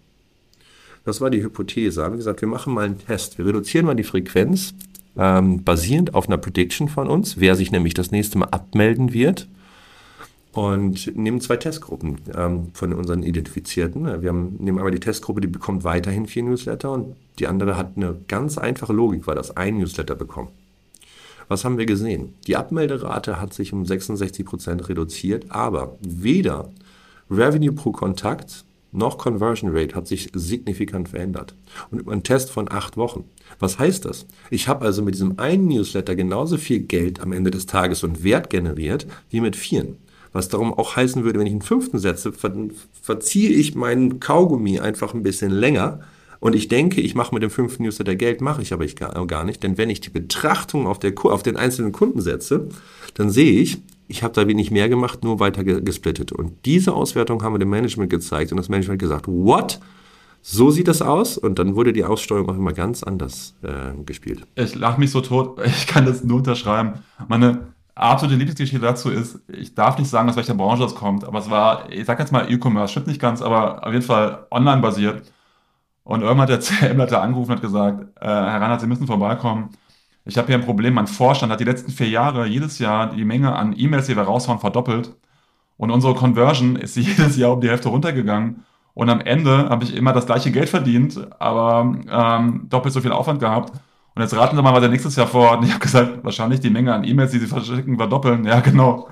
[1.06, 2.04] Das war die Hypothese.
[2.04, 3.38] Haben wir gesagt, wir machen mal einen Test.
[3.38, 4.74] Wir reduzieren mal die Frequenz,
[5.18, 9.48] ähm, basierend auf einer Prediction von uns, wer sich nämlich das nächste Mal abmelden wird
[10.52, 14.22] und nehmen zwei Testgruppen ähm, von unseren Identifizierten.
[14.22, 17.94] Wir haben, nehmen einmal die Testgruppe, die bekommt weiterhin vier Newsletter und die andere hat
[17.96, 20.50] eine ganz einfache Logik, weil das ein Newsletter bekommt.
[21.48, 22.36] Was haben wir gesehen?
[22.48, 26.70] Die Abmelderate hat sich um 66 Prozent reduziert, aber weder
[27.30, 31.54] Revenue pro Kontakt noch Conversion Rate hat sich signifikant verändert.
[31.92, 33.26] Und über einen Test von acht Wochen.
[33.60, 34.26] Was heißt das?
[34.50, 38.24] Ich habe also mit diesem einen Newsletter genauso viel Geld am Ende des Tages und
[38.24, 39.98] Wert generiert wie mit vieren.
[40.32, 42.54] Was darum auch heißen würde, wenn ich einen fünften setze, ver
[43.02, 46.02] verziehe ich meinen Kaugummi einfach ein bisschen länger.
[46.40, 49.26] Und ich denke, ich mache mit dem fünften Newsletter Geld, mache ich aber ich gar,
[49.28, 49.62] gar nicht.
[49.64, 52.70] Denn wenn ich die Betrachtung auf, der, auf den einzelnen Kunden setze,
[53.16, 56.32] dann sehe ich, ich habe da wenig mehr gemacht, nur weiter gesplittet.
[56.32, 59.80] Und diese Auswertung haben wir dem Management gezeigt und das Management gesagt, what?
[60.42, 64.48] So sieht das aus und dann wurde die Aussteuerung auch immer ganz anders äh, gespielt.
[64.56, 66.94] Ich lache mich so tot, ich kann das nur unterschreiben.
[67.28, 71.40] Meine, absolute Lieblingsgeschichte dazu ist, ich darf nicht sagen, aus welcher Branche das kommt, aber
[71.40, 74.82] es war, ich sag jetzt mal E-Commerce, stimmt nicht ganz, aber auf jeden Fall online
[74.82, 75.32] basiert.
[76.04, 79.70] Und irgendwann hat der CM-Leiter angerufen und hat gesagt, äh, Herr Reinhardt, Sie müssen vorbeikommen.
[80.26, 80.94] Ich habe hier ein Problem.
[80.94, 84.24] Mein Vorstand hat die letzten vier Jahre jedes Jahr die Menge an E-Mails, die wir
[84.24, 85.16] raushauen, verdoppelt.
[85.78, 88.66] Und unsere Conversion ist jedes Jahr um die Hälfte runtergegangen.
[88.94, 93.12] Und am Ende habe ich immer das gleiche Geld verdient, aber ähm, doppelt so viel
[93.12, 93.72] Aufwand gehabt.
[94.20, 95.60] Und jetzt raten Sie mal, was er nächstes Jahr vorhat.
[95.60, 98.44] Und ich habe gesagt, wahrscheinlich die Menge an E-Mails, die Sie verschicken, verdoppeln.
[98.44, 99.08] Ja, genau.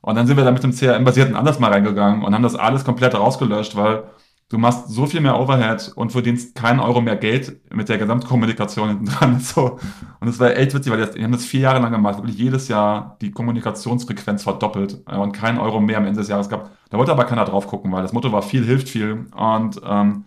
[0.00, 2.84] Und dann sind wir da mit dem CRM-basierten anders mal reingegangen und haben das alles
[2.84, 4.02] komplett rausgelöscht, weil
[4.48, 8.88] du machst so viel mehr Overhead und verdienst keinen Euro mehr Geld mit der Gesamtkommunikation
[8.88, 9.38] hinten dran.
[9.40, 9.78] So.
[10.18, 12.66] Und das war echt witzig, weil die haben das vier Jahre lang gemacht, wirklich jedes
[12.66, 16.72] Jahr die Kommunikationsfrequenz verdoppelt und keinen Euro mehr am Ende des Jahres gehabt.
[16.90, 19.26] Da wollte aber keiner drauf gucken, weil das Motto war, viel hilft viel.
[19.32, 20.24] Und ähm,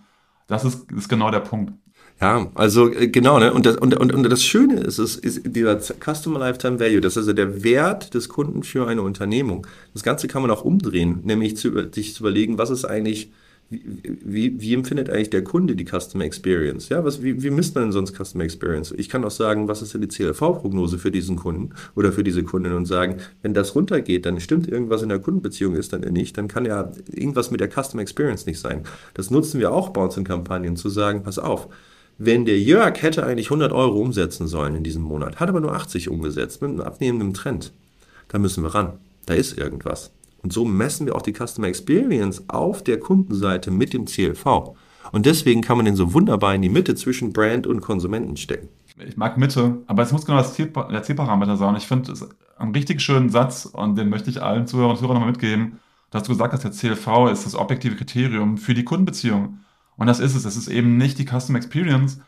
[0.47, 1.73] das ist, ist genau der Punkt.
[2.23, 3.51] Ja, also äh, genau, ne?
[3.51, 7.13] Und das, und, und, und das Schöne ist, ist, ist dieser Customer Lifetime Value, das
[7.13, 9.67] ist also der Wert des Kunden für eine Unternehmung.
[9.93, 13.29] Das Ganze kann man auch umdrehen, nämlich zu, sich zu überlegen, was ist eigentlich,
[13.69, 16.88] wie, wie, empfindet eigentlich der Kunde die Customer Experience?
[16.88, 18.93] Ja, was, wie, wie misst man denn sonst Customer Experience?
[18.95, 22.43] Ich kann auch sagen, was ist denn die CLV-Prognose für diesen Kunden oder für diese
[22.43, 26.38] Kundin und sagen, wenn das runtergeht, dann stimmt irgendwas in der Kundenbeziehung ist dann nicht,
[26.38, 28.83] dann kann ja irgendwas mit der Customer Experience nicht sein.
[29.13, 31.67] Das nutzen wir auch bei uns in Kampagnen, zu sagen, pass auf,
[32.17, 35.73] wenn der Jörg hätte eigentlich 100 Euro umsetzen sollen in diesem Monat, hat aber nur
[35.73, 37.73] 80 umgesetzt mit einem abnehmenden Trend,
[38.28, 38.93] da müssen wir ran.
[39.26, 40.12] Da ist irgendwas.
[40.41, 44.76] Und so messen wir auch die Customer Experience auf der Kundenseite mit dem CLV.
[45.12, 48.67] Und deswegen kann man den so wunderbar in die Mitte zwischen Brand und Konsumenten stecken.
[48.97, 51.76] Ich mag Mitte, aber es muss genau das Ziel, der Zielparameter sein.
[51.76, 55.15] Ich finde es einen richtig schönen Satz und den möchte ich allen Zuhörern und Zuhörern
[55.15, 55.80] nochmal mitgeben,
[56.12, 59.60] dass du gesagt hast, der CLV ist das objektive Kriterium für die Kundenbeziehung.
[59.97, 60.45] Und das ist es.
[60.45, 62.19] Es ist eben nicht die Custom Experience.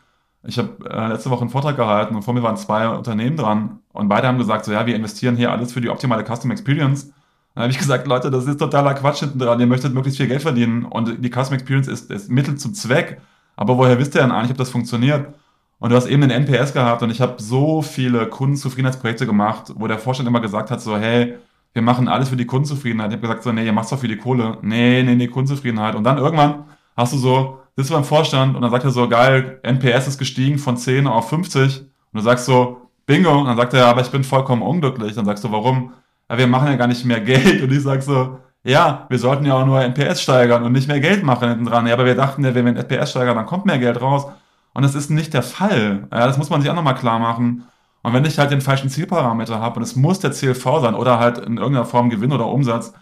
[0.44, 3.80] Ich habe äh, letzte Woche einen Vortrag gehalten und vor mir waren zwei Unternehmen dran
[3.92, 7.12] und beide haben gesagt, so ja, wir investieren hier alles für die optimale Custom Experience.
[7.54, 9.58] Dann habe ich gesagt, Leute, das ist totaler Quatsch hinten dran.
[9.58, 13.20] Ihr möchtet möglichst viel Geld verdienen und die Custom Experience ist, ist Mittel zum Zweck.
[13.56, 15.34] Aber woher wisst ihr denn eigentlich, ob das funktioniert?
[15.78, 19.86] Und du hast eben den NPS gehabt und ich habe so viele Kundenzufriedenheitsprojekte gemacht, wo
[19.86, 21.34] der Vorstand immer gesagt hat, so hey,
[21.74, 23.10] wir machen alles für die Kundenzufriedenheit.
[23.10, 24.58] Ich habe gesagt, so nee, ihr macht doch für die Kohle.
[24.62, 25.94] Nee, nee, nee, Kundenzufriedenheit.
[25.94, 26.64] Und dann irgendwann
[26.96, 30.58] hast du so, sitzt beim Vorstand und dann sagt er so, geil, NPS ist gestiegen
[30.58, 34.10] von 10 auf 50 und du sagst so, bingo, und dann sagt er, aber ich
[34.10, 35.14] bin vollkommen unglücklich.
[35.14, 35.92] Dann sagst du, warum?
[36.28, 37.62] Ja, wir machen ja gar nicht mehr Geld.
[37.62, 41.00] Und ich sag so, ja, wir sollten ja auch nur NPS steigern und nicht mehr
[41.00, 41.86] Geld machen hinten dran.
[41.86, 44.26] Ja, aber wir dachten ja, wenn wir NPS steigern, dann kommt mehr Geld raus.
[44.74, 46.08] Und das ist nicht der Fall.
[46.10, 47.64] Ja, das muss man sich auch nochmal klar machen.
[48.02, 51.18] Und wenn ich halt den falschen Zielparameter habe und es muss der CLV sein oder
[51.18, 52.92] halt in irgendeiner Form Gewinn oder Umsatz,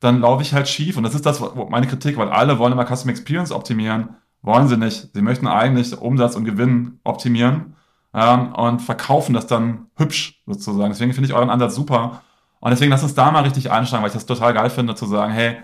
[0.00, 0.96] dann laufe ich halt schief.
[0.96, 4.16] Und das ist das, meine Kritik, weil alle wollen immer Custom Experience optimieren.
[4.42, 5.10] Wollen sie nicht.
[5.14, 7.74] Sie möchten eigentlich Umsatz und Gewinn optimieren
[8.14, 10.90] ähm, und verkaufen das dann hübsch sozusagen.
[10.90, 12.22] Deswegen finde ich euren Ansatz super.
[12.60, 15.06] Und deswegen lass uns da mal richtig einsteigen, weil ich das total geil finde, zu
[15.06, 15.56] sagen, hey,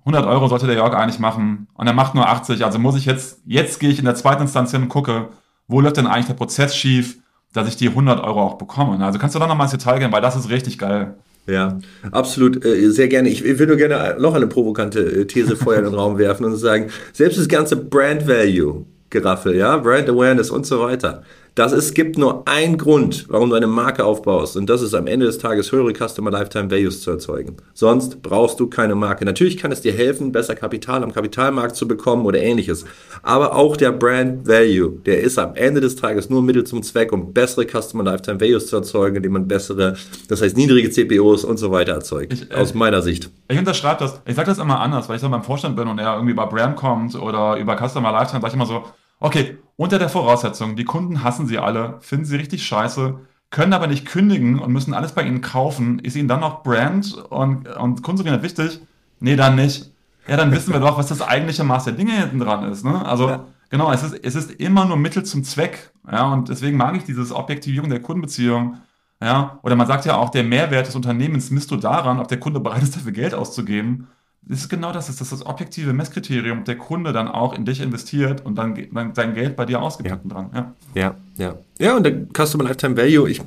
[0.00, 2.64] 100 Euro sollte der Jörg eigentlich machen und er macht nur 80.
[2.64, 5.30] Also muss ich jetzt, jetzt gehe ich in der zweiten Instanz hin und gucke,
[5.66, 7.18] wo läuft denn eigentlich der Prozess schief,
[7.54, 9.02] dass ich die 100 Euro auch bekomme.
[9.04, 11.16] Also kannst du da nochmal ins Detail gehen, weil das ist richtig geil.
[11.46, 11.78] Ja,
[12.10, 13.28] absolut, äh, sehr gerne.
[13.28, 16.44] Ich, ich würde nur gerne noch eine provokante äh, These vorher in den Raum werfen
[16.44, 21.22] und sagen, selbst das ganze Brand Value Geraffel, ja, Brand Awareness und so weiter.
[21.54, 25.06] Das es gibt nur einen Grund, warum du eine Marke aufbaust und das ist am
[25.06, 27.56] Ende des Tages höhere Customer Lifetime Values zu erzeugen.
[27.74, 29.24] Sonst brauchst du keine Marke.
[29.24, 32.84] Natürlich kann es dir helfen, besser Kapital am Kapitalmarkt zu bekommen oder ähnliches.
[33.22, 37.12] Aber auch der Brand Value, der ist am Ende des Tages nur Mittel zum Zweck,
[37.12, 39.96] um bessere Customer Lifetime Values zu erzeugen, indem man bessere,
[40.28, 42.32] das heißt niedrige CPOs und so weiter erzeugt.
[42.32, 43.30] Ich, äh, aus meiner Sicht.
[43.46, 44.20] Ich unterschreibe das.
[44.26, 46.48] Ich sage das immer anders, weil ich dann beim Vorstand bin und er irgendwie über
[46.48, 48.82] Brand kommt oder über Customer Lifetime, sage ich immer so,
[49.24, 53.86] Okay, unter der Voraussetzung, die Kunden hassen sie alle, finden sie richtig scheiße, können aber
[53.86, 55.98] nicht kündigen und müssen alles bei ihnen kaufen.
[56.00, 58.80] Ist ihnen dann noch Brand und, und Kundenzufriedenheit wichtig?
[59.20, 59.90] Nee, dann nicht.
[60.28, 62.84] Ja, dann wissen wir doch, was das eigentliche Maß der Dinge hinten dran ist.
[62.84, 63.02] Ne?
[63.06, 63.44] Also, ja.
[63.70, 65.90] genau, es ist, es ist immer nur Mittel zum Zweck.
[66.12, 68.76] Ja, und deswegen mag ich dieses Objektivierung der Kundenbeziehung.
[69.22, 72.40] Ja, oder man sagt ja auch, der Mehrwert des Unternehmens misst du daran, ob der
[72.40, 74.06] Kunde bereit ist, dafür Geld auszugeben.
[74.46, 77.80] Das ist genau das, das ist das objektive Messkriterium, der Kunde dann auch in dich
[77.80, 80.16] investiert und dann, dann sein Geld bei dir ausgibt ja.
[80.16, 80.50] dran.
[80.54, 80.74] Ja.
[80.94, 81.58] ja, ja.
[81.78, 83.40] Ja, und der Customer Lifetime Value, ich,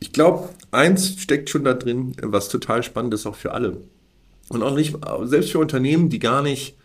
[0.00, 3.82] ich glaube, eins steckt schon da drin, was total spannend ist, auch für alle.
[4.48, 6.76] Und auch nicht, selbst für Unternehmen, die gar nicht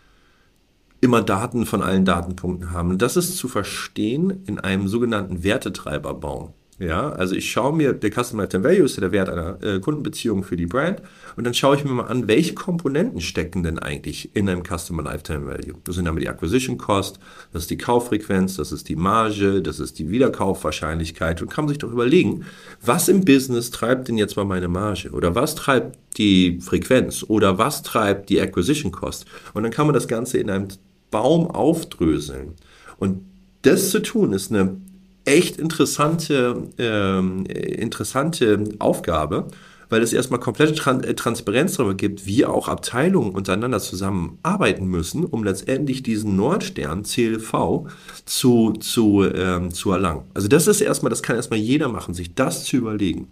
[1.00, 2.92] immer Daten von allen Datenpunkten haben.
[2.92, 6.54] Und das ist zu verstehen in einem sogenannten Wertetreiberbaum.
[6.82, 9.80] Ja, also ich schaue mir, der Customer Lifetime Value ist ja der Wert einer äh,
[9.80, 11.04] Kundenbeziehung für die Brand.
[11.36, 15.04] Und dann schaue ich mir mal an, welche Komponenten stecken denn eigentlich in einem Customer
[15.04, 15.76] Lifetime Value.
[15.84, 17.20] Das sind einmal die Acquisition Cost,
[17.54, 21.44] das ist die Kauffrequenz, das ist die Marge, das ist die Wiederkaufwahrscheinlichkeit.
[21.44, 22.46] Und kann man sich doch überlegen,
[22.84, 25.12] was im Business treibt denn jetzt mal meine Marge?
[25.12, 27.24] Oder was treibt die Frequenz?
[27.28, 29.26] Oder was treibt die Acquisition Cost?
[29.54, 30.70] Und dann kann man das Ganze in einem
[31.12, 32.56] Baum aufdröseln.
[32.98, 33.22] Und
[33.62, 34.78] das zu tun ist eine
[35.26, 39.48] echt interessante, ähm, interessante Aufgabe,
[39.90, 45.26] weil es erstmal komplette Tran äh, Transparenz darüber gibt, wie auch Abteilungen untereinander zusammenarbeiten müssen,
[45.26, 47.88] um letztendlich diesen Nordstern CLV
[48.26, 50.24] zu, zu, ähm, zu erlangen.
[50.34, 53.28] Also das ist erstmal, das kann erstmal jeder machen, sich das zu überlegen.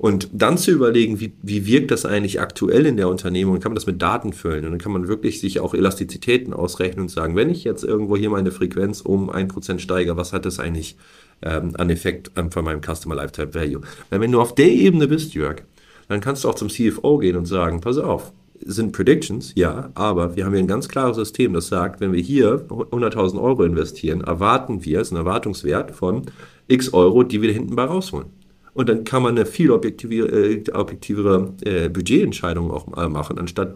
[0.00, 3.74] Und dann zu überlegen, wie, wie wirkt das eigentlich aktuell in der Unternehmung, kann man
[3.74, 4.64] das mit Daten füllen.
[4.64, 8.16] Und dann kann man wirklich sich auch Elastizitäten ausrechnen und sagen, wenn ich jetzt irgendwo
[8.16, 10.96] hier meine Frequenz um ein Prozent steige, was hat das eigentlich
[11.42, 13.82] ähm, an Effekt ähm, von meinem Customer Lifetime Value?
[14.08, 15.64] Weil wenn du auf der Ebene bist, Jörg,
[16.08, 18.32] dann kannst du auch zum CFO gehen und sagen, pass auf,
[18.64, 22.22] sind Predictions, ja, aber wir haben hier ein ganz klares System, das sagt, wenn wir
[22.22, 26.22] hier 100.000 Euro investieren, erwarten wir, es ist ein Erwartungswert von
[26.68, 28.39] x Euro, die wir hinten bei rausholen.
[28.72, 33.74] Und dann kann man eine viel objektivere, äh, objektivere äh, Budgetentscheidung auch mal machen, anstatt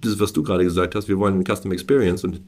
[0.00, 2.40] das, was du gerade gesagt hast, wir wollen in Custom Experience und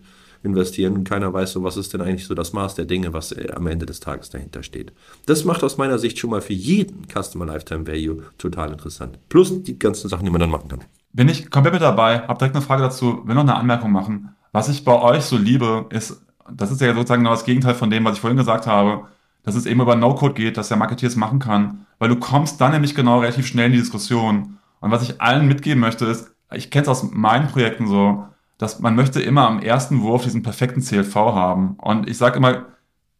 [0.43, 3.33] investieren und keiner weiß so, was ist denn eigentlich so das Maß der Dinge, was
[3.33, 4.93] äh, am Ende des Tages dahinter steht.
[5.27, 9.19] Das macht aus meiner Sicht schon mal für jeden Customer Lifetime Value total interessant.
[9.29, 10.81] Plus die ganzen Sachen, die man dann machen kann.
[11.13, 14.37] Bin ich komplett mit dabei, habe direkt eine Frage dazu, will noch eine Anmerkung machen.
[14.53, 17.91] Was ich bei euch so liebe, ist, das ist ja sozusagen genau das Gegenteil von
[17.91, 19.07] dem, was ich vorhin gesagt habe
[19.47, 22.61] dass es eben über No-Code geht, dass der Marketeer es machen kann, weil du kommst
[22.61, 24.59] dann nämlich genau relativ schnell in die Diskussion.
[24.81, 28.27] Und was ich allen mitgeben möchte, ist, ich kenne es aus meinen Projekten so,
[28.59, 31.77] dass man möchte immer am ersten Wurf diesen perfekten CLV haben.
[31.79, 32.65] Und ich sage immer,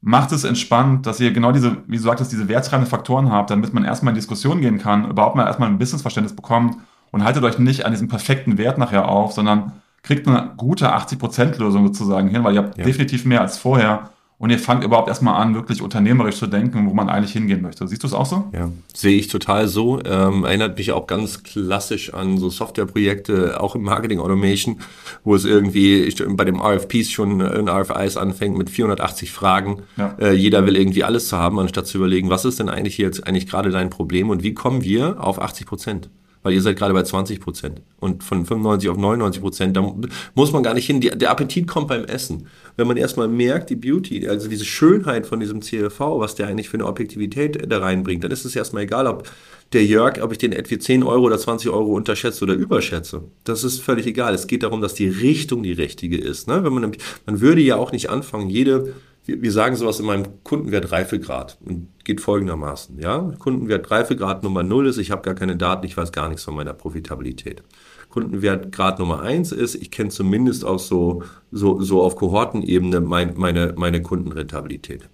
[0.01, 3.73] macht es entspannt, dass ihr genau diese, wie du sagtest, diese wertschreibenden Faktoren habt, damit
[3.73, 6.77] man erstmal in Diskussion gehen kann, überhaupt mal erstmal ein Businessverständnis bekommt
[7.13, 11.87] und haltet euch nicht an diesem perfekten Wert nachher auf, sondern kriegt eine gute 80%-Lösung
[11.87, 12.85] sozusagen hin, weil ihr habt ja.
[12.85, 16.93] definitiv mehr als vorher und ihr fangt überhaupt erstmal an, wirklich unternehmerisch zu denken, wo
[16.93, 17.89] man eigentlich hingehen möchte.
[17.89, 18.45] Siehst du es auch so?
[18.53, 19.99] Ja, sehe ich total so.
[20.05, 24.81] Ähm, erinnert mich auch ganz klassisch an so Softwareprojekte, auch im Marketing Automation,
[25.25, 29.83] wo es irgendwie bei dem RFPs schon in RFIs anfängt mit 480 Fragen.
[29.97, 30.15] Ja.
[30.21, 33.27] Äh, jeder will irgendwie alles zu haben, anstatt zu überlegen, was ist denn eigentlich jetzt
[33.27, 36.11] eigentlich gerade dein Problem und wie kommen wir auf 80 Prozent?
[36.47, 37.83] Weil ihr seid gerade bei 20 Prozent.
[37.99, 39.97] Und von 95 auf 99 Prozent, da
[40.37, 41.01] muss man gar nicht hin.
[41.01, 42.47] Die, der Appetit kommt beim Essen.
[42.77, 46.69] Wenn man erstmal merkt, die Beauty, also diese Schönheit von diesem CLV, was der eigentlich
[46.69, 49.29] für eine Objektivität da reinbringt, dann ist es erstmal egal, ob
[49.73, 53.25] der Jörg, ob ich den etwa 10 Euro oder 20 Euro unterschätze oder überschätze.
[53.43, 54.33] Das ist völlig egal.
[54.33, 56.47] Es geht darum, dass die Richtung die richtige ist.
[56.47, 56.63] Ne?
[56.63, 56.93] Wenn man,
[57.27, 58.95] man würde ja auch nicht anfangen, jede
[59.27, 62.99] wir, wir sagen sowas in meinem Kundenwert Reifegrad und geht folgendermaßen.
[63.01, 63.33] Ja?
[63.39, 66.55] Kundenwert Reifegrad Nummer 0 ist, ich habe gar keine Daten, ich weiß gar nichts von
[66.55, 67.63] meiner Profitabilität.
[68.09, 73.35] Kundenwert Grad Nummer 1 ist, ich kenne zumindest auch so, so, so auf Kohortenebene mein,
[73.37, 75.09] meine, meine Kundenrentabilität.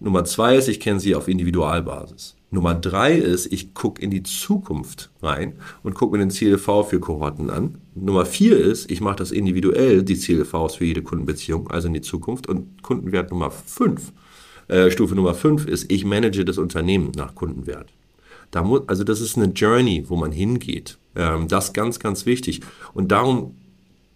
[0.00, 2.34] Nummer 2 ist, ich kenne sie auf Individualbasis.
[2.52, 5.52] Nummer drei ist, ich gucke in die Zukunft rein
[5.84, 7.76] und gucke mir den CLV für Kohorten an.
[7.94, 12.00] Nummer vier ist, ich mache das individuell, die CLVs für jede Kundenbeziehung, also in die
[12.00, 12.48] Zukunft.
[12.48, 14.12] Und Kundenwert Nummer fünf,
[14.66, 17.92] äh, Stufe Nummer fünf ist, ich manage das Unternehmen nach Kundenwert.
[18.50, 20.98] Da muss, also das ist eine Journey, wo man hingeht.
[21.14, 22.62] Ähm, das ist ganz, ganz wichtig.
[22.94, 23.54] Und darum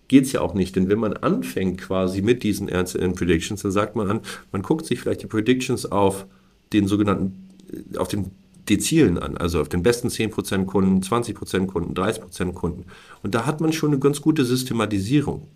[0.08, 3.72] geht es ja auch nicht, denn wenn man anfängt quasi mit diesen End Predictions, dann
[3.72, 4.20] sagt man an,
[4.52, 6.26] man guckt sich vielleicht die Predictions auf
[6.72, 7.44] den sogenannten
[7.96, 8.30] auf den
[8.68, 12.84] Dezilen an, also auf den besten 10% Kunden, 20% Kunden, 30% Kunden.
[13.22, 15.48] Und da hat man schon eine ganz gute Systematisierung.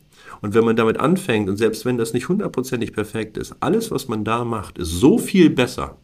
[0.42, 4.08] Und wenn man damit anfängt, und selbst wenn das nicht hundertprozentig perfekt ist, alles, was
[4.08, 5.96] man da macht, ist so viel besser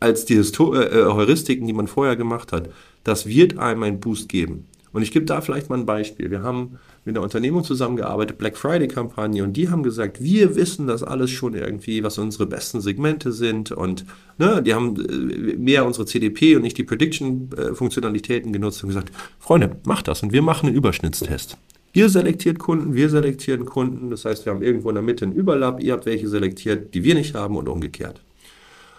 [0.00, 2.68] als die Histo äh, äh Heuristiken, die man vorher gemacht hat,
[3.04, 4.66] das wird einem einen Boost geben.
[4.94, 6.30] Und ich gebe da vielleicht mal ein Beispiel.
[6.30, 11.02] Wir haben mit einer Unternehmung zusammengearbeitet, Black Friday-Kampagne, und die haben gesagt, wir wissen das
[11.02, 13.72] alles schon irgendwie, was unsere besten Segmente sind.
[13.72, 14.06] Und
[14.38, 19.76] ne, die haben äh, mehr unsere CDP und nicht die Prediction-Funktionalitäten genutzt und gesagt, Freunde,
[19.84, 21.58] macht das und wir machen einen Überschnittstest.
[21.92, 24.10] Ihr selektiert Kunden, wir selektieren Kunden.
[24.10, 27.02] Das heißt, wir haben irgendwo in der Mitte einen Überlapp, ihr habt welche selektiert, die
[27.02, 28.23] wir nicht haben und umgekehrt.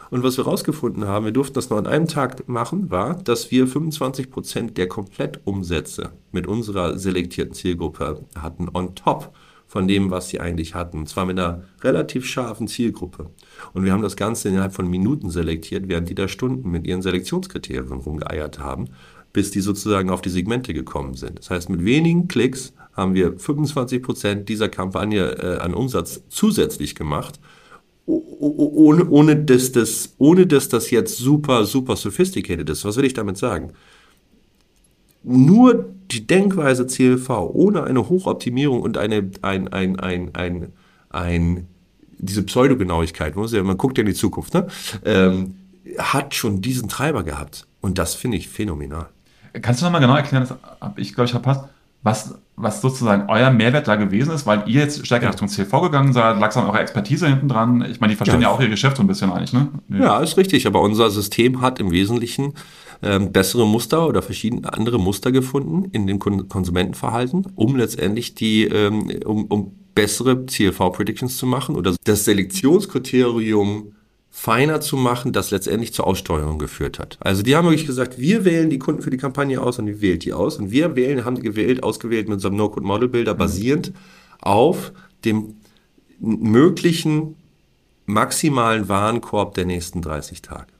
[0.09, 3.51] Und was wir herausgefunden haben, wir durften das nur an einem Tag machen, war, dass
[3.51, 9.33] wir 25 Prozent der Komplettumsätze mit unserer selektierten Zielgruppe hatten on top
[9.67, 10.99] von dem, was sie eigentlich hatten.
[10.99, 13.31] Und zwar mit einer relativ scharfen Zielgruppe.
[13.73, 17.01] Und wir haben das Ganze innerhalb von Minuten selektiert, während die da Stunden mit ihren
[17.01, 18.89] Selektionskriterien rumgeeiert haben,
[19.33, 21.39] bis die sozusagen auf die Segmente gekommen sind.
[21.39, 26.95] Das heißt, mit wenigen Klicks haben wir 25 Prozent dieser Kampagne äh, an Umsatz zusätzlich
[26.95, 27.39] gemacht
[28.07, 32.85] ohne, ohne, dass das, ohne dass das jetzt super, super sophisticated ist.
[32.85, 33.71] Was will ich damit sagen?
[35.23, 40.73] Nur die Denkweise CLV ohne eine Hochoptimierung und eine, ein, ein, ein, ein,
[41.09, 41.67] ein
[42.17, 44.67] diese Pseudogenauigkeit, man guckt ja in die Zukunft, ne?
[45.03, 45.55] ähm,
[45.97, 47.67] hat schon diesen Treiber gehabt.
[47.81, 49.09] Und das finde ich phänomenal.
[49.61, 51.65] Kannst du nochmal genau erklären, das habe ich, glaube ich, verpasst,
[52.05, 56.13] was, was sozusagen euer Mehrwert da gewesen ist, weil ihr jetzt stärker Richtung CV gegangen
[56.13, 57.83] seid, an eurer Expertise hinten dran.
[57.89, 59.69] Ich meine, die verstehen ja, ja auch ihr Geschäft so ein bisschen eigentlich, ne?
[59.89, 62.53] Ja, ist richtig, aber unser System hat im Wesentlichen
[63.01, 69.09] ähm, bessere Muster oder verschiedene andere Muster gefunden in dem Konsumentenverhalten, um letztendlich die, ähm,
[69.25, 73.94] um, um bessere CLV-Predictions zu machen oder das Selektionskriterium
[74.37, 77.17] feiner zu machen, das letztendlich zur Aussteuerung geführt hat.
[77.21, 80.01] Also die haben wirklich gesagt, wir wählen die Kunden für die Kampagne aus und die
[80.01, 83.93] wählt die aus und wir wählen, haben die gewählt, ausgewählt mit unserem No-Code-Model-Builder basierend
[84.41, 84.91] auf
[85.23, 85.55] dem
[86.19, 87.37] möglichen
[88.05, 90.74] maximalen Warenkorb der nächsten 30 Tage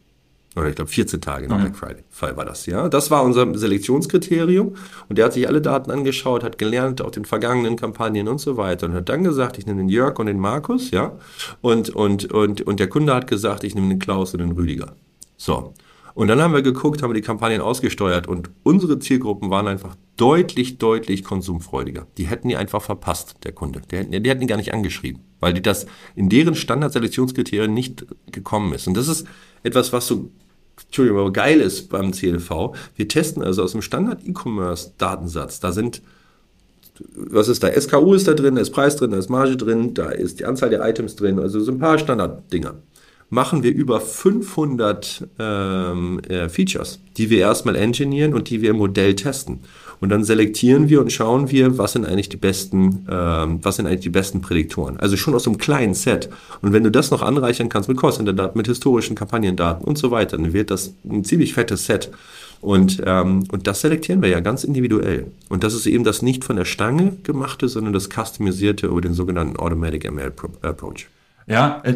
[0.55, 1.61] oder ich glaube 14 Tage nach mhm.
[1.63, 2.87] Black Friday Fall war das, ja.
[2.89, 4.75] Das war unser Selektionskriterium
[5.09, 8.57] und der hat sich alle Daten angeschaut, hat gelernt aus den vergangenen Kampagnen und so
[8.57, 11.17] weiter und hat dann gesagt, ich nehme den Jörg und den Markus, ja.
[11.61, 14.95] Und, und, und, und der Kunde hat gesagt, ich nehme den Klaus und den Rüdiger.
[15.37, 15.73] So.
[16.13, 19.97] Und dann haben wir geguckt, haben wir die Kampagnen ausgesteuert und unsere Zielgruppen waren einfach
[20.15, 22.07] deutlich, deutlich konsumfreudiger.
[22.17, 23.81] Die hätten die einfach verpasst, der Kunde.
[23.91, 28.05] Die hätten, die hätten die gar nicht angeschrieben, weil die das in deren Standardselektionskriterien nicht
[28.31, 28.87] gekommen ist.
[28.87, 29.27] Und das ist
[29.63, 30.29] etwas, was so
[30.83, 32.73] Entschuldigung, aber geil ist beim CLV.
[32.95, 35.59] Wir testen also aus dem Standard-E-Commerce-Datensatz.
[35.59, 36.01] Da sind,
[37.15, 37.71] was ist da?
[37.71, 40.45] SKU ist da drin, da ist Preis drin, da ist Marge drin, da ist die
[40.45, 42.75] Anzahl der Items drin, also so ein paar Standarddinger.
[43.29, 48.77] Machen wir über 500 ähm, äh, Features, die wir erstmal engineieren und die wir im
[48.77, 49.61] Modell testen.
[50.05, 53.87] Und dann selektieren wir und schauen wir, was sind eigentlich die besten, ähm, was sind
[53.87, 54.97] eigentlich die besten Prädiktoren.
[54.97, 56.29] Also schon aus einem kleinen Set.
[56.61, 60.37] Und wenn du das noch anreichern kannst mit Callcenter-Daten, mit historischen Kampagnendaten und so weiter,
[60.37, 62.11] dann wird das ein ziemlich fettes Set.
[62.61, 65.31] Und, ähm, und das selektieren wir ja ganz individuell.
[65.49, 69.15] Und das ist eben das nicht von der Stange gemachte, sondern das customisierte über den
[69.15, 71.07] sogenannten Automatic ML Approach.
[71.47, 71.95] Ja, äh,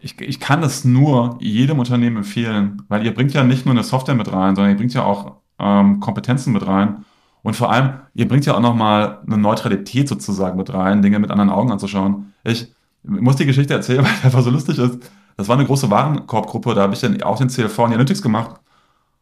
[0.00, 3.84] ich, ich kann das nur jedem Unternehmen empfehlen, weil ihr bringt ja nicht nur eine
[3.84, 7.04] Software mit rein, sondern ihr bringt ja auch ähm, Kompetenzen mit rein.
[7.44, 11.30] Und vor allem, ihr bringt ja auch nochmal eine Neutralität sozusagen mit rein, Dinge mit
[11.30, 12.32] anderen Augen anzuschauen.
[12.42, 12.72] Ich
[13.04, 15.12] muss die Geschichte erzählen, weil es einfach so lustig ist.
[15.36, 18.60] Das war eine große Warenkorbgruppe, da habe ich dann auch den CLV in Analytics gemacht.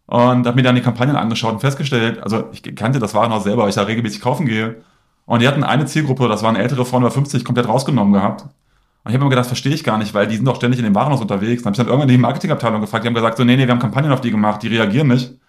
[0.07, 3.43] und habe mir dann die Kampagnen angeschaut und festgestellt, also ich kannte das Waren auch
[3.43, 4.83] selber, weil ich da regelmäßig kaufen gehe.
[5.27, 8.43] Und die hatten eine Zielgruppe, das waren ältere Frauen über 50, komplett rausgenommen gehabt.
[8.43, 10.85] Und ich habe mir gedacht, verstehe ich gar nicht, weil die sind doch ständig in
[10.85, 11.63] dem Warenhaus unterwegs.
[11.63, 13.73] Dann habe ich dann irgendwann die Marketingabteilung gefragt, die haben gesagt, so, nee, nee, wir
[13.73, 15.31] haben Kampagnen auf die gemacht, die reagieren nicht.
[15.31, 15.41] Und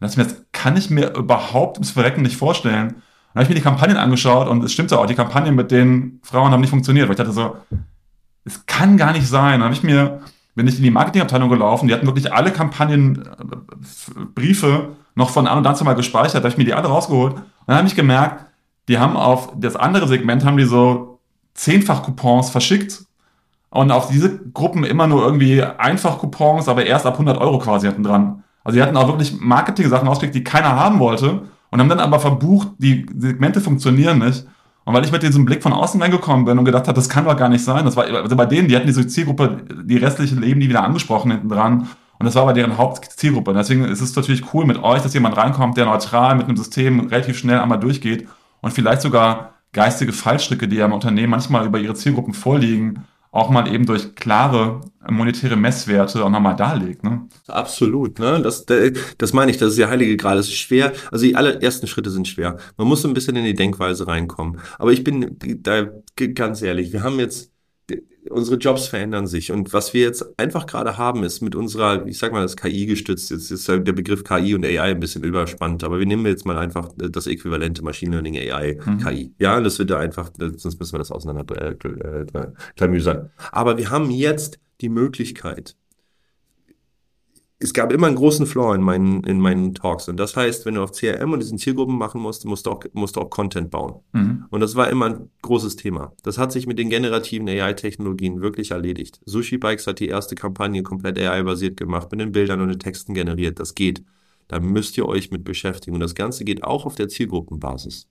[0.00, 2.88] das, mir, das kann ich mir überhaupt ums Verrecken nicht vorstellen.
[2.88, 6.18] Dann habe ich mir die Kampagnen angeschaut und es stimmt auch, die Kampagnen mit den
[6.24, 7.54] Frauen haben nicht funktioniert, weil ich dachte so,
[8.44, 9.60] es kann gar nicht sein.
[9.60, 10.20] Dann habe ich mir,
[10.56, 15.58] bin ich in die Marketingabteilung gelaufen, die hatten wirklich alle Kampagnenbriefe äh, noch von an
[15.58, 17.34] und dazu mal gespeichert, da habe ich mir die alle rausgeholt.
[17.34, 18.46] Und dann habe ich gemerkt,
[18.88, 21.20] die haben auf das andere Segment haben die so
[21.54, 23.04] zehnfach Coupons verschickt
[23.70, 27.86] und auf diese Gruppen immer nur irgendwie einfach Coupons, aber erst ab 100 Euro quasi
[27.86, 28.42] hinten dran.
[28.64, 32.20] Also die hatten auch wirklich Marketing-Sachen ausgekriegt, die keiner haben wollte und haben dann aber
[32.20, 34.46] verbucht, die Segmente funktionieren nicht.
[34.84, 37.26] Und weil ich mit diesem Blick von außen reingekommen bin und gedacht habe, das kann
[37.26, 37.84] doch gar nicht sein.
[37.84, 41.30] Das war, also bei denen, die hatten diese Zielgruppe, die restliche Leben die wieder angesprochen
[41.30, 41.88] hinten dran.
[42.18, 43.50] Und das war aber deren Hauptzielgruppe.
[43.50, 46.56] Und deswegen ist es natürlich cool mit euch, dass jemand reinkommt, der neutral mit einem
[46.56, 48.26] System relativ schnell einmal durchgeht
[48.60, 53.04] und vielleicht sogar geistige Fallstricke, die ja im Unternehmen manchmal über ihre Zielgruppen vorliegen,
[53.38, 57.02] auch mal eben durch klare monetäre Messwerte auch nochmal darlegt.
[57.04, 57.28] Ne?
[57.46, 58.40] Absolut, ne?
[58.42, 60.36] Das, das meine ich, das ist ja heilige Gral.
[60.36, 60.92] Das ist schwer.
[61.10, 62.58] Also die allerersten Schritte sind schwer.
[62.76, 64.60] Man muss so ein bisschen in die Denkweise reinkommen.
[64.78, 65.88] Aber ich bin da
[66.34, 67.50] ganz ehrlich, wir haben jetzt
[68.30, 69.52] unsere Jobs verändern sich.
[69.52, 72.86] Und was wir jetzt einfach gerade haben, ist mit unserer, ich sag mal, das KI
[72.86, 76.46] gestützt, jetzt ist der Begriff KI und AI ein bisschen überspannt, aber wir nehmen jetzt
[76.46, 78.98] mal einfach das äquivalente Machine Learning AI mhm.
[78.98, 79.34] KI.
[79.38, 82.26] Ja, das wird da einfach, sonst müssen wir das auseinander äh, äh,
[82.76, 83.30] klamüsern.
[83.52, 85.76] Aber wir haben jetzt die Möglichkeit,
[87.60, 90.08] es gab immer einen großen Flaw in meinen, in meinen Talks.
[90.08, 92.84] Und das heißt, wenn du auf CRM und diesen Zielgruppen machen musst, musst du auch,
[92.92, 94.00] musst du auch Content bauen.
[94.12, 94.44] Mhm.
[94.50, 96.12] Und das war immer ein großes Thema.
[96.22, 99.20] Das hat sich mit den generativen AI-Technologien wirklich erledigt.
[99.24, 103.12] Sushi Bikes hat die erste Kampagne komplett AI-basiert gemacht, mit den Bildern und den Texten
[103.12, 103.58] generiert.
[103.58, 104.04] Das geht.
[104.46, 105.96] Da müsst ihr euch mit beschäftigen.
[105.96, 108.06] Und das Ganze geht auch auf der Zielgruppenbasis.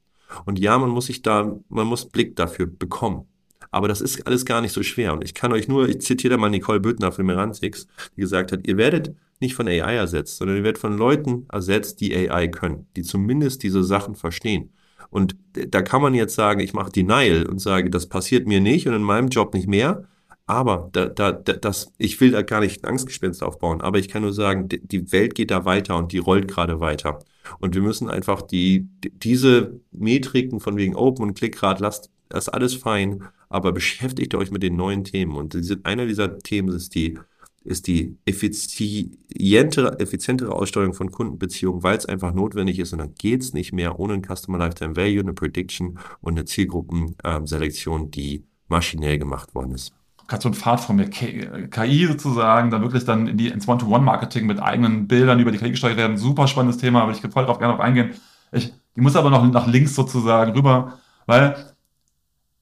[0.45, 3.25] Und ja, man muss sich da, man muss Blick dafür bekommen.
[3.71, 5.13] Aber das ist alles gar nicht so schwer.
[5.13, 8.51] Und ich kann euch nur, ich zitiere da mal Nicole Büttner von Merantix, die gesagt
[8.51, 12.47] hat, ihr werdet nicht von AI ersetzt, sondern ihr werdet von Leuten ersetzt, die AI
[12.47, 14.71] können, die zumindest diese Sachen verstehen.
[15.09, 18.87] Und da kann man jetzt sagen, ich mache Denial und sage, das passiert mir nicht
[18.87, 20.03] und in meinem Job nicht mehr.
[20.45, 24.21] Aber da, da, das, ich will da gar nicht ein Angstgespenst aufbauen, aber ich kann
[24.21, 27.19] nur sagen, die Welt geht da weiter und die rollt gerade weiter.
[27.59, 32.75] Und wir müssen einfach die, diese Metriken von wegen Open und Klickrad, lasst das alles
[32.75, 35.35] fein, aber beschäftigt euch mit den neuen Themen.
[35.35, 37.19] Und einer dieser Themen ist die,
[37.67, 42.93] ist die effizientere, effizientere Aussteuerung von Kundenbeziehungen, weil es einfach notwendig ist.
[42.93, 46.45] Und dann geht es nicht mehr ohne ein Customer Lifetime Value, eine Prediction und eine
[46.45, 49.93] Zielgruppenselektion, die maschinell gemacht worden ist
[50.27, 54.45] gerade so ein Pfad von mir, KI sozusagen, da wirklich dann in die, ins One-to-One-Marketing
[54.45, 56.17] mit eigenen Bildern über die KI gesteuert werden.
[56.17, 58.11] Super spannendes Thema, aber ich voll darauf gerne auf eingehen.
[58.51, 61.55] Ich, ich muss aber noch nach links sozusagen rüber, weil,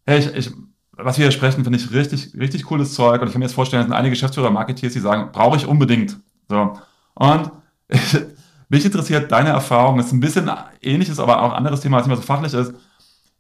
[0.05, 0.51] hey, ich, ich
[0.97, 3.21] was wir hier sprechen, finde ich richtig, richtig cooles Zeug.
[3.21, 5.65] Und ich kann mir jetzt vorstellen, es sind einige Geschäftsführer, Marketeers, die sagen, brauche ich
[5.65, 6.17] unbedingt.
[6.49, 6.73] So.
[7.15, 7.51] Und
[7.87, 8.17] ich,
[8.69, 9.97] mich interessiert deine Erfahrung.
[9.97, 10.49] Das ist ein bisschen
[10.81, 12.73] ähnliches, aber auch anderes Thema, nicht mehr so fachlich ist.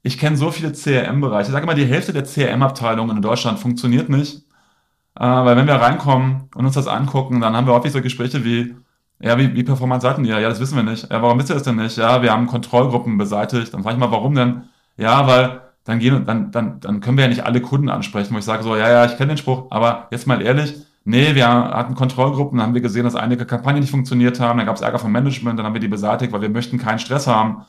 [0.03, 1.47] Ich kenne so viele CRM-Bereiche.
[1.47, 4.43] Ich sage immer, die Hälfte der CRM-Abteilungen in Deutschland funktioniert nicht.
[5.17, 8.43] Äh, weil wenn wir reinkommen und uns das angucken, dann haben wir häufig so Gespräche
[8.43, 8.75] wie,
[9.19, 10.39] ja, wie, wie performant seid ihr?
[10.39, 11.09] Ja, das wissen wir nicht.
[11.09, 11.97] Ja, warum wisst ihr das denn nicht?
[11.97, 13.73] Ja, wir haben Kontrollgruppen beseitigt.
[13.73, 14.63] Dann frage ich mal, warum denn?
[14.97, 18.39] Ja, weil dann gehen dann, dann, dann können wir ja nicht alle Kunden ansprechen, wo
[18.39, 20.75] ich sage so, ja, ja, ich kenne den Spruch, aber jetzt mal ehrlich,
[21.05, 24.65] nee, wir hatten Kontrollgruppen, dann haben wir gesehen, dass einige Kampagnen nicht funktioniert haben, dann
[24.65, 27.27] gab es Ärger vom Management, dann haben wir die beseitigt, weil wir möchten keinen Stress
[27.27, 27.65] haben.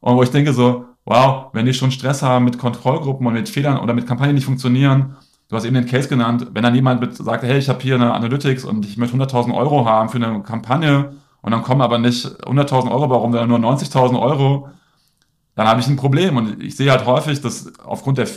[0.00, 3.48] Und wo ich denke so, wow, wenn die schon Stress haben mit Kontrollgruppen und mit
[3.48, 5.16] Fehlern oder mit Kampagnen die nicht funktionieren,
[5.48, 8.14] du hast eben den Case genannt, wenn dann jemand sagt, hey, ich habe hier eine
[8.14, 11.12] Analytics und ich möchte 100.000 Euro haben für eine Kampagne
[11.42, 14.70] und dann kommen aber nicht 100.000 Euro warum, sondern nur 90.000 Euro,
[15.58, 16.36] dann habe ich ein Problem.
[16.36, 18.28] Und ich sehe halt häufig, dass aufgrund der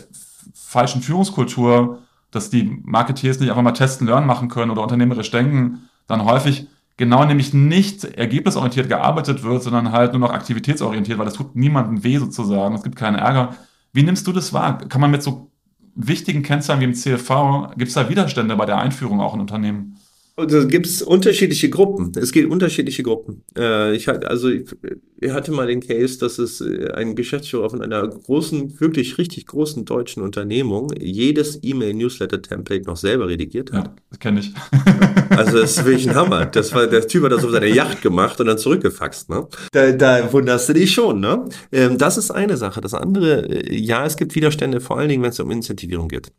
[0.56, 2.00] falschen Führungskultur,
[2.32, 6.66] dass die Marketeers nicht einfach mal testen, lernen machen können oder unternehmerisch denken, dann häufig
[6.98, 12.04] genau nämlich nicht ergebnisorientiert gearbeitet wird, sondern halt nur noch aktivitätsorientiert, weil das tut niemandem
[12.04, 12.74] weh sozusagen.
[12.74, 13.54] Es gibt keinen Ärger.
[13.94, 14.80] Wie nimmst du das wahr?
[14.80, 15.52] Kann man mit so
[15.94, 20.00] wichtigen Kennzahlen wie im CFV, gibt es da Widerstände bei der Einführung auch in Unternehmen?
[20.38, 22.14] Also gibt es unterschiedliche Gruppen.
[22.16, 23.44] Es geht unterschiedliche Gruppen.
[23.58, 24.64] Äh, ich hatte, also ich,
[25.20, 29.46] ich, hatte mal den Case, dass es äh, ein Geschäftsführer von einer großen, wirklich richtig
[29.48, 33.88] großen deutschen Unternehmung jedes E-Mail-Newsletter-Template noch selber redigiert hat.
[33.88, 34.54] Ja, das kenne ich.
[35.32, 36.46] also das ist wirklich ein Hammer.
[36.46, 39.30] Das war, der Typ hat das auf seine Yacht gemacht und dann zurückgefaxt.
[39.30, 39.48] Ne?
[39.74, 41.20] Da, da wunderst du dich schon.
[41.20, 41.46] Ne?
[41.74, 42.80] Ähm, das ist eine Sache.
[42.80, 46.32] Das andere, äh, ja, es gibt Widerstände, vor allen Dingen, wenn es um Incentivierung geht.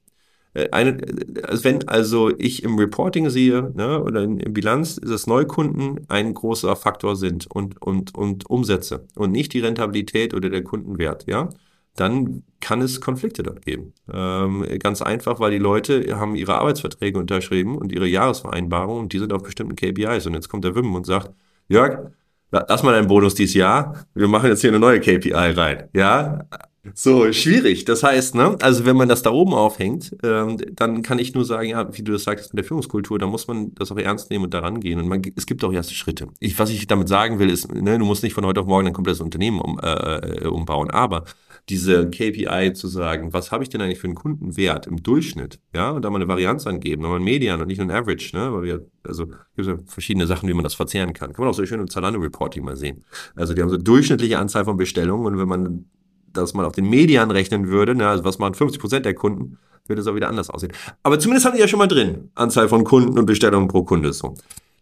[0.54, 0.98] Äh, eine,
[1.42, 6.34] also wenn also ich im Reporting sehe ne, oder in, in Bilanz, dass Neukunden ein
[6.34, 11.48] großer Faktor sind und, und, und Umsätze und nicht die Rentabilität oder der Kundenwert, ja,
[11.96, 13.92] dann kann es Konflikte dort geben.
[14.12, 19.18] Ähm, ganz einfach, weil die Leute haben ihre Arbeitsverträge unterschrieben und ihre Jahresvereinbarungen und die
[19.18, 20.26] sind auf bestimmten KPIs.
[20.26, 21.30] Und jetzt kommt der Wim und sagt,
[21.68, 22.12] Jörg,
[22.50, 25.88] lass mal deinen Bonus dieses Jahr, wir machen jetzt hier eine neue KPI rein.
[25.92, 26.46] Ja,
[26.94, 27.84] so, schwierig.
[27.84, 31.44] Das heißt, ne, also wenn man das da oben aufhängt, ähm, dann kann ich nur
[31.44, 34.30] sagen, ja, wie du das sagst mit der Führungskultur, da muss man das auch ernst
[34.30, 34.98] nehmen und daran gehen.
[34.98, 36.26] Und man, es gibt auch erste Schritte.
[36.40, 38.88] Ich, was ich damit sagen will, ist, ne, du musst nicht von heute auf morgen
[38.88, 41.24] ein komplettes Unternehmen um, äh, umbauen, aber
[41.68, 45.90] diese KPI zu sagen, was habe ich denn eigentlich für einen Kundenwert im Durchschnitt, ja,
[45.90, 48.52] und da mal eine Varianz angeben, nochmal ein Median und nicht nur ein Average, ne,
[48.52, 51.32] weil wir, also gibt ja verschiedene Sachen, wie man das verzehren kann.
[51.32, 53.04] Kann man auch so schön im Zalando-Reporting mal sehen.
[53.36, 55.84] Also die haben so durchschnittliche Anzahl von Bestellungen und wenn man
[56.32, 59.58] das mal auf den Median rechnen würde, ne, also was machen 50 Prozent der Kunden,
[59.86, 60.72] würde es auch wieder anders aussehen.
[61.02, 64.12] Aber zumindest haben die ja schon mal drin, Anzahl von Kunden und Bestellungen pro Kunde
[64.12, 64.34] so.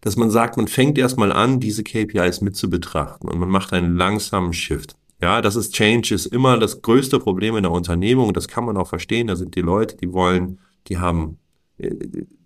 [0.02, 3.72] Dass man sagt, man fängt erstmal an, diese KPIs mit zu betrachten und man macht
[3.72, 4.96] einen langsamen Shift.
[5.22, 8.32] Ja, das ist Change, ist immer das größte Problem in der Unternehmung.
[8.32, 9.26] Das kann man auch verstehen.
[9.26, 11.38] Da sind die Leute, die wollen, die haben
[11.76, 11.94] äh,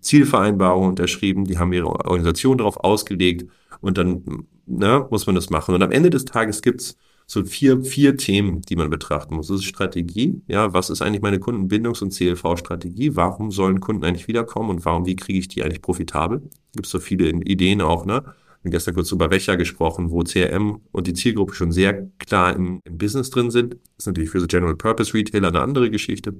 [0.01, 3.49] Zielvereinbarungen unterschrieben, die haben ihre Organisation darauf ausgelegt
[3.79, 5.73] und dann ne, muss man das machen.
[5.73, 6.97] Und am Ende des Tages gibt's
[7.27, 9.47] so vier, vier Themen, die man betrachten muss.
[9.47, 10.41] Das ist Strategie.
[10.47, 13.15] Ja, was ist eigentlich meine Kundenbindungs- und CLV-Strategie?
[13.15, 16.43] Warum sollen Kunden eigentlich wiederkommen und warum, wie kriege ich die eigentlich profitabel?
[16.73, 18.23] Gibt so viele Ideen auch, ne?
[18.65, 22.55] Wir haben gestern kurz über Wächer gesprochen, wo CRM und die Zielgruppe schon sehr klar
[22.55, 23.73] im, im Business drin sind.
[23.73, 26.33] Das ist natürlich für so General Purpose Retailer eine andere Geschichte.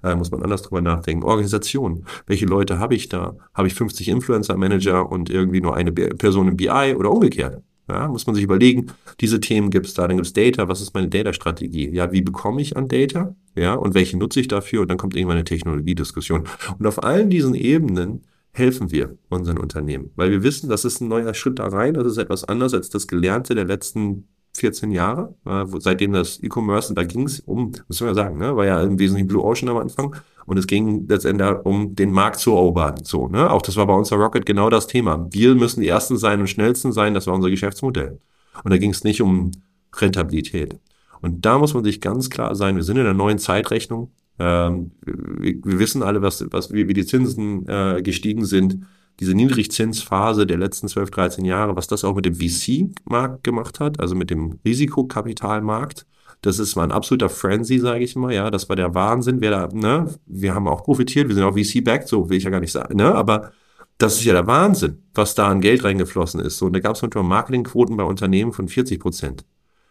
[0.00, 1.24] Da muss man anders drüber nachdenken.
[1.24, 2.04] Organisation.
[2.26, 3.36] Welche Leute habe ich da?
[3.52, 7.62] Habe ich 50 Influencer Manager und irgendwie nur eine Person im BI oder umgekehrt?
[7.88, 8.86] Ja, muss man sich überlegen,
[9.20, 11.90] diese Themen gibt es da, dann gibt es Data, was ist meine Data-Strategie?
[11.90, 13.34] Ja, wie bekomme ich an Data?
[13.56, 14.82] Ja, und welche nutze ich dafür?
[14.82, 16.44] Und dann kommt irgendwann eine Technologiediskussion.
[16.78, 18.22] Und auf allen diesen Ebenen
[18.52, 22.06] helfen wir unseren Unternehmen, weil wir wissen, das ist ein neuer Schritt da rein, das
[22.06, 27.04] ist etwas anders als das Gelernte der letzten 14 Jahre, äh, seitdem das E-Commerce, da
[27.04, 30.14] ging es um, man ja sagen, ne, war ja im Wesentlichen Blue Ocean am Anfang
[30.46, 32.96] und es ging letztendlich um den Markt zu erobern.
[33.04, 33.50] So, ne?
[33.50, 35.26] Auch das war bei uns bei Rocket genau das Thema.
[35.30, 38.18] Wir müssen die Ersten sein und Schnellsten sein, das war unser Geschäftsmodell.
[38.64, 39.50] Und da ging es nicht um
[39.94, 40.78] Rentabilität.
[41.20, 44.10] Und da muss man sich ganz klar sein, wir sind in einer neuen Zeitrechnung.
[44.38, 48.84] Ähm, wir, wir, wissen alle, was, was, wie, wie die Zinsen äh, gestiegen sind
[49.20, 54.00] diese Niedrigzinsphase der letzten 12, 13 Jahre, was das auch mit dem VC-Markt gemacht hat,
[54.00, 56.06] also mit dem Risikokapitalmarkt.
[56.42, 58.34] Das ist mal ein absoluter Frenzy, sage ich mal.
[58.34, 59.40] Ja, das war der Wahnsinn.
[59.40, 60.12] Wer da, ne?
[60.26, 61.28] Wir haben auch profitiert.
[61.28, 62.96] Wir sind auch VC-backed, so will ich ja gar nicht sagen.
[62.96, 63.14] Ne?
[63.14, 63.52] Aber
[63.98, 66.58] das ist ja der Wahnsinn, was da an Geld reingeflossen ist.
[66.58, 69.44] So, und da gab es manchmal Marketingquoten bei Unternehmen von 40 Prozent.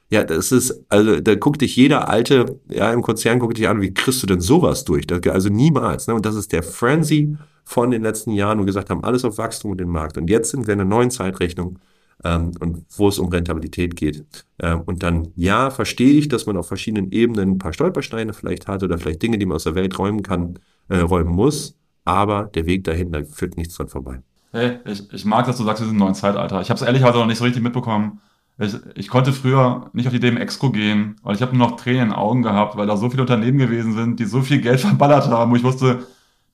[0.10, 3.80] Ja, das ist, also da guckt dich jeder alte, ja, im Konzern guckt dich an,
[3.80, 5.08] wie kriegst du denn sowas durch?
[5.08, 6.08] Das, also niemals.
[6.08, 6.16] Ne?
[6.16, 9.38] Und das ist der Frenzy von den letzten Jahren, wo wir gesagt haben, alles auf
[9.38, 10.18] Wachstum und den Markt.
[10.18, 11.80] Und jetzt sind wir in einer neuen Zeitrechnung
[12.24, 14.26] ähm, und wo es um Rentabilität geht.
[14.60, 18.68] Ähm, und dann, ja, verstehe ich, dass man auf verschiedenen Ebenen ein paar Stolpersteine vielleicht
[18.68, 20.60] hat oder vielleicht Dinge, die man aus der Welt räumen kann,
[20.90, 21.76] äh, räumen muss.
[22.06, 24.22] Aber der Weg dahin, da führt nichts dran vorbei.
[24.52, 26.62] Hey, ich, ich mag, dass du sagst, wir sind im neuen Zeitalter.
[26.62, 28.20] Ich habe es ehrlicherweise noch nicht so richtig mitbekommen.
[28.58, 31.70] Ich, ich konnte früher nicht auf die Idee im Exco gehen, weil ich habe nur
[31.70, 34.42] noch Tränen in den Augen gehabt, weil da so viele Unternehmen gewesen sind, die so
[34.42, 36.06] viel Geld verballert haben, wo ich wusste,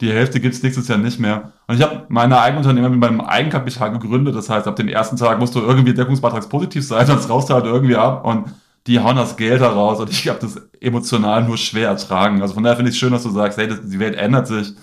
[0.02, 1.54] die Hälfte gibt's nächstes Jahr nicht mehr.
[1.66, 4.36] Und ich habe meine eigenen Unternehmen mit meinem Eigenkapital gegründet.
[4.36, 7.66] Das heißt, ab dem ersten Tag musst du irgendwie deckungsbeitragspositiv sein, sonst raust du halt
[7.66, 8.24] irgendwie ab.
[8.26, 8.46] Und
[8.86, 10.00] die hauen das Geld da raus.
[10.00, 12.42] Und ich habe das emotional nur schwer ertragen.
[12.42, 14.48] Also von daher finde ich es schön, dass du sagst, hey, das, die Welt ändert
[14.48, 14.74] sich.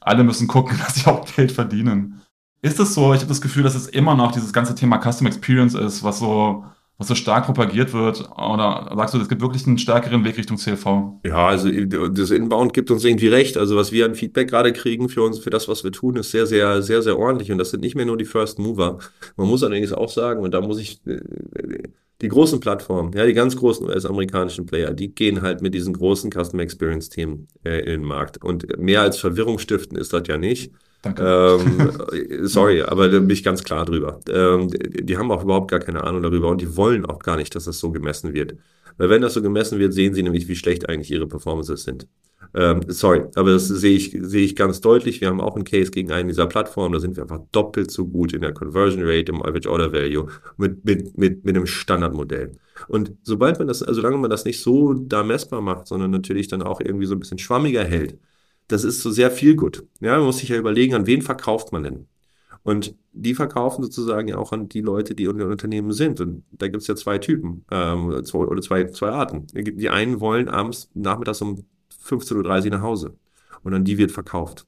[0.00, 2.22] Alle müssen gucken, dass sie auch Geld verdienen.
[2.60, 3.12] Ist es so?
[3.12, 6.20] Ich habe das Gefühl, dass es immer noch dieses ganze Thema Custom Experience ist, was
[6.20, 6.64] so
[7.02, 8.20] was so stark propagiert wird?
[8.30, 10.86] Oder sagst du, es gibt wirklich einen stärkeren Weg Richtung CLV?
[11.26, 13.56] Ja, also das Inbound gibt uns irgendwie recht.
[13.56, 16.30] Also was wir an Feedback gerade kriegen für uns, für das, was wir tun, ist
[16.30, 17.50] sehr, sehr, sehr, sehr ordentlich.
[17.50, 18.98] Und das sind nicht mehr nur die First Mover.
[19.36, 21.18] Man muss allerdings auch sagen, und da muss ich äh,
[22.20, 26.30] die großen Plattformen, ja, die ganz großen US-amerikanischen Player, die gehen halt mit diesen großen
[26.30, 28.42] Customer Experience Themen äh, in den Markt.
[28.44, 30.72] Und mehr als Verwirrung stiften ist das ja nicht.
[31.02, 31.22] Danke.
[31.22, 31.90] Ähm,
[32.46, 34.20] sorry, aber da bin ich ganz klar drüber.
[34.28, 37.36] Ähm, die, die, haben auch überhaupt gar keine Ahnung darüber und die wollen auch gar
[37.36, 38.54] nicht, dass das so gemessen wird.
[38.98, 42.06] Weil wenn das so gemessen wird, sehen sie nämlich, wie schlecht eigentlich ihre Performances sind.
[42.54, 45.20] Ähm, sorry, aber das sehe ich, sehe ich ganz deutlich.
[45.20, 48.06] Wir haben auch einen Case gegen einen dieser Plattformen, da sind wir einfach doppelt so
[48.06, 50.28] gut in der Conversion Rate, im Average Order Value
[50.58, 52.52] mit, mit, mit, mit einem Standardmodell.
[52.88, 56.48] Und sobald man das, also solange man das nicht so da messbar macht, sondern natürlich
[56.48, 58.18] dann auch irgendwie so ein bisschen schwammiger hält,
[58.68, 59.86] das ist so sehr viel gut.
[60.00, 62.08] Ja, man muss sich ja überlegen, an wen verkauft man denn?
[62.62, 66.20] Und die verkaufen sozusagen ja auch an die Leute, die in den Unternehmen sind.
[66.20, 69.46] Und da gibt es ja zwei Typen ähm, zwei, oder zwei, zwei Arten.
[69.52, 71.64] Die einen wollen abends nachmittags um
[72.06, 73.16] 15.30 Uhr nach Hause.
[73.62, 74.66] Und an die wird verkauft.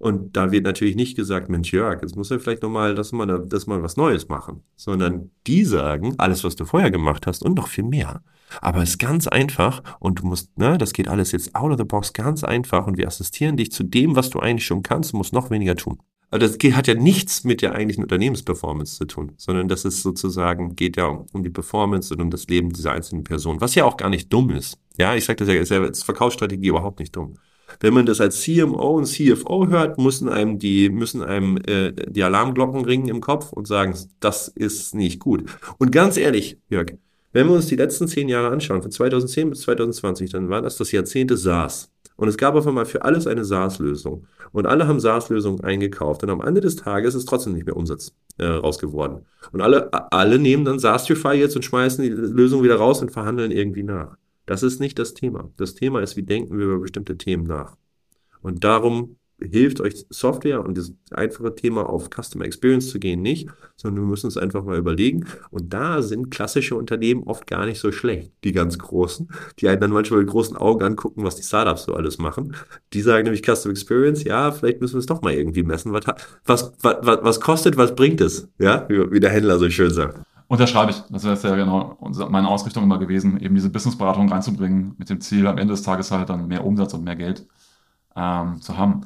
[0.00, 3.44] Und da wird natürlich nicht gesagt, Mensch, Jörg, jetzt muss er vielleicht nochmal, dass mal,
[3.46, 4.62] dass mal was Neues machen.
[4.74, 8.22] Sondern die sagen, alles, was du vorher gemacht hast und noch viel mehr.
[8.62, 11.76] Aber es ist ganz einfach und du musst, ne, das geht alles jetzt out of
[11.76, 15.12] the box ganz einfach und wir assistieren dich zu dem, was du eigentlich schon kannst,
[15.12, 15.98] du musst noch weniger tun.
[16.30, 20.76] Aber das hat ja nichts mit der eigentlichen Unternehmensperformance zu tun, sondern das ist sozusagen,
[20.76, 23.98] geht ja um die Performance und um das Leben dieser einzelnen Person, was ja auch
[23.98, 24.78] gar nicht dumm ist.
[24.96, 27.34] Ja, ich sage das ja, ist ja als Verkaufsstrategie überhaupt nicht dumm.
[27.78, 32.22] Wenn man das als CMO und CFO hört, müssen einem die, müssen einem äh, die
[32.22, 35.44] Alarmglocken ringen im Kopf und sagen, das ist nicht gut.
[35.78, 36.94] Und ganz ehrlich, Jörg,
[37.32, 40.76] wenn wir uns die letzten zehn Jahre anschauen, von 2010 bis 2020, dann war das
[40.76, 41.90] das Jahrzehnte SaaS.
[42.16, 44.26] Und es gab auf einmal für alles eine SaaS-Lösung.
[44.52, 46.22] Und alle haben SaaS-Lösungen eingekauft.
[46.22, 49.24] Und am Ende des Tages ist trotzdem nicht mehr Umsatz äh, raus geworden.
[49.52, 53.52] Und alle, alle nehmen dann SaaStrify jetzt und schmeißen die Lösung wieder raus und verhandeln
[53.52, 54.16] irgendwie nach.
[54.46, 55.50] Das ist nicht das Thema.
[55.56, 57.76] Das Thema ist, wie denken wir über bestimmte Themen nach.
[58.42, 63.48] Und darum hilft euch Software und das einfache Thema auf Customer Experience zu gehen nicht,
[63.76, 65.26] sondern wir müssen uns einfach mal überlegen.
[65.50, 69.28] Und da sind klassische Unternehmen oft gar nicht so schlecht, die ganz großen,
[69.58, 72.54] die einen dann manchmal mit großen Augen angucken, was die Startups so alles machen.
[72.92, 75.92] Die sagen nämlich Customer Experience, ja, vielleicht müssen wir es doch mal irgendwie messen.
[75.92, 76.04] Was,
[76.44, 78.48] was, was, was kostet, was bringt es?
[78.58, 80.20] Ja, wie der Händler so schön sagt.
[80.50, 81.00] Unterschreibe ich.
[81.10, 81.96] Das wäre ja genau
[82.28, 86.10] meine Ausrichtung immer gewesen, eben diese Businessberatung reinzubringen, mit dem Ziel, am Ende des Tages
[86.10, 87.46] halt dann mehr Umsatz und mehr Geld
[88.16, 89.02] ähm, zu haben.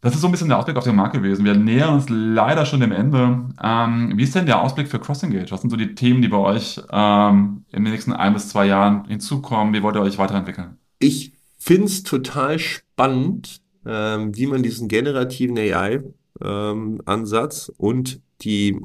[0.00, 1.44] Das ist so ein bisschen der Ausblick auf den Markt gewesen.
[1.44, 3.50] Wir nähern uns leider schon dem Ende.
[3.62, 5.52] Ähm, wie ist denn der Ausblick für CrossEngage?
[5.52, 8.66] Was sind so die Themen, die bei euch ähm, in den nächsten ein bis zwei
[8.66, 9.72] Jahren hinzukommen?
[9.72, 10.76] Wie wollt ihr euch weiterentwickeln?
[10.98, 18.80] Ich finde es total spannend, ähm, wie man diesen generativen AI-Ansatz ähm, und die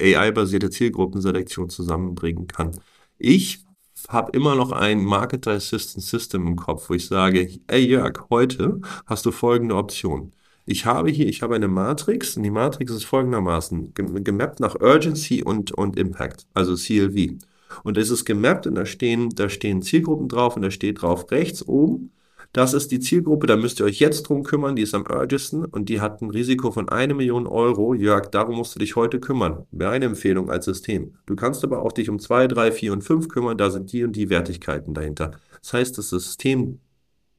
[0.00, 2.72] AI-basierte Zielgruppenselektion zusammenbringen kann.
[3.18, 3.64] Ich
[4.08, 8.80] habe immer noch ein Marketer Assistant System im Kopf, wo ich sage, ey Jörg, heute
[9.06, 10.32] hast du folgende Option.
[10.66, 15.42] Ich habe hier, ich habe eine Matrix und die Matrix ist folgendermaßen gemappt nach Urgency
[15.42, 17.38] und, und Impact, also CLV.
[17.84, 21.30] Und es ist gemappt und da stehen, da stehen Zielgruppen drauf und da steht drauf
[21.30, 22.12] rechts oben,
[22.52, 25.64] das ist die Zielgruppe, da müsst ihr euch jetzt drum kümmern, die ist am urgensten
[25.64, 27.94] und die hat ein Risiko von eine Million Euro.
[27.94, 29.66] Jörg, darum musst du dich heute kümmern.
[29.70, 31.14] Wäre eine Empfehlung als System.
[31.26, 34.02] Du kannst aber auch dich um zwei, drei, vier und fünf kümmern, da sind die
[34.02, 35.32] und die Wertigkeiten dahinter.
[35.60, 36.80] Das heißt, das System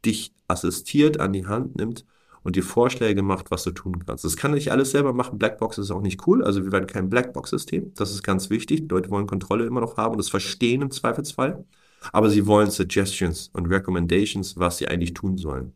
[0.06, 2.06] dich assistiert, an die Hand nimmt
[2.44, 4.24] und dir Vorschläge macht, was du tun kannst.
[4.24, 5.38] Das kann nicht alles selber machen.
[5.38, 6.44] Blackbox ist auch nicht cool.
[6.44, 7.94] Also wir werden kein Blackbox-System.
[7.96, 8.82] Das ist ganz wichtig.
[8.82, 11.66] Die Leute wollen Kontrolle immer noch haben und das verstehen im Zweifelsfall.
[12.12, 15.74] Aber sie wollen Suggestions und Recommendations, was sie eigentlich tun sollen.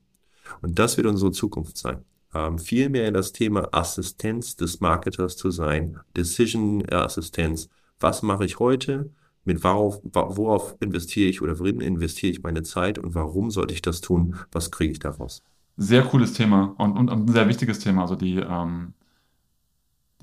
[0.62, 2.04] Und das wird unsere Zukunft sein.
[2.34, 7.70] Ähm, viel mehr in das Thema Assistenz des Marketers zu sein, Decision-Assistenz.
[8.00, 9.12] Was mache ich heute?
[9.46, 13.82] Mit worauf, worauf investiere ich oder worin investiere ich meine Zeit und warum sollte ich
[13.82, 14.36] das tun?
[14.54, 15.44] Was kriege ich daraus?
[15.76, 18.04] Sehr cooles Thema und, und, und ein sehr wichtiges Thema.
[18.04, 18.94] Also die, ähm,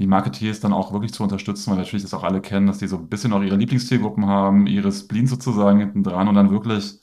[0.01, 2.89] die Marketeers dann auch wirklich zu unterstützen, weil natürlich das auch alle kennen, dass die
[2.89, 6.99] so ein bisschen auch ihre Lieblingszielgruppen haben, ihre Spleens sozusagen hinten dran und dann wirklich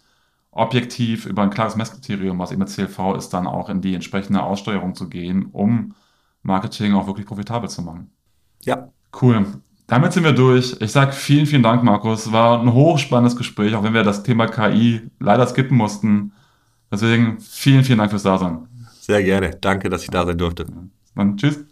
[0.49, 4.95] objektiv über ein klares Messkriterium, was eben CLV ist, dann auch in die entsprechende Aussteuerung
[4.95, 5.93] zu gehen, um
[6.41, 8.09] Marketing auch wirklich profitabel zu machen.
[8.63, 8.89] Ja.
[9.21, 9.45] Cool.
[9.85, 10.75] Damit sind wir durch.
[10.79, 12.31] Ich sage vielen, vielen Dank, Markus.
[12.31, 16.33] War ein hochspannendes Gespräch, auch wenn wir das Thema KI leider skippen mussten.
[16.91, 18.67] Deswegen vielen, vielen Dank fürs Dasein.
[18.99, 19.51] Sehr gerne.
[19.61, 20.65] Danke, dass ich da sein durfte.
[21.15, 21.63] Dann tschüss.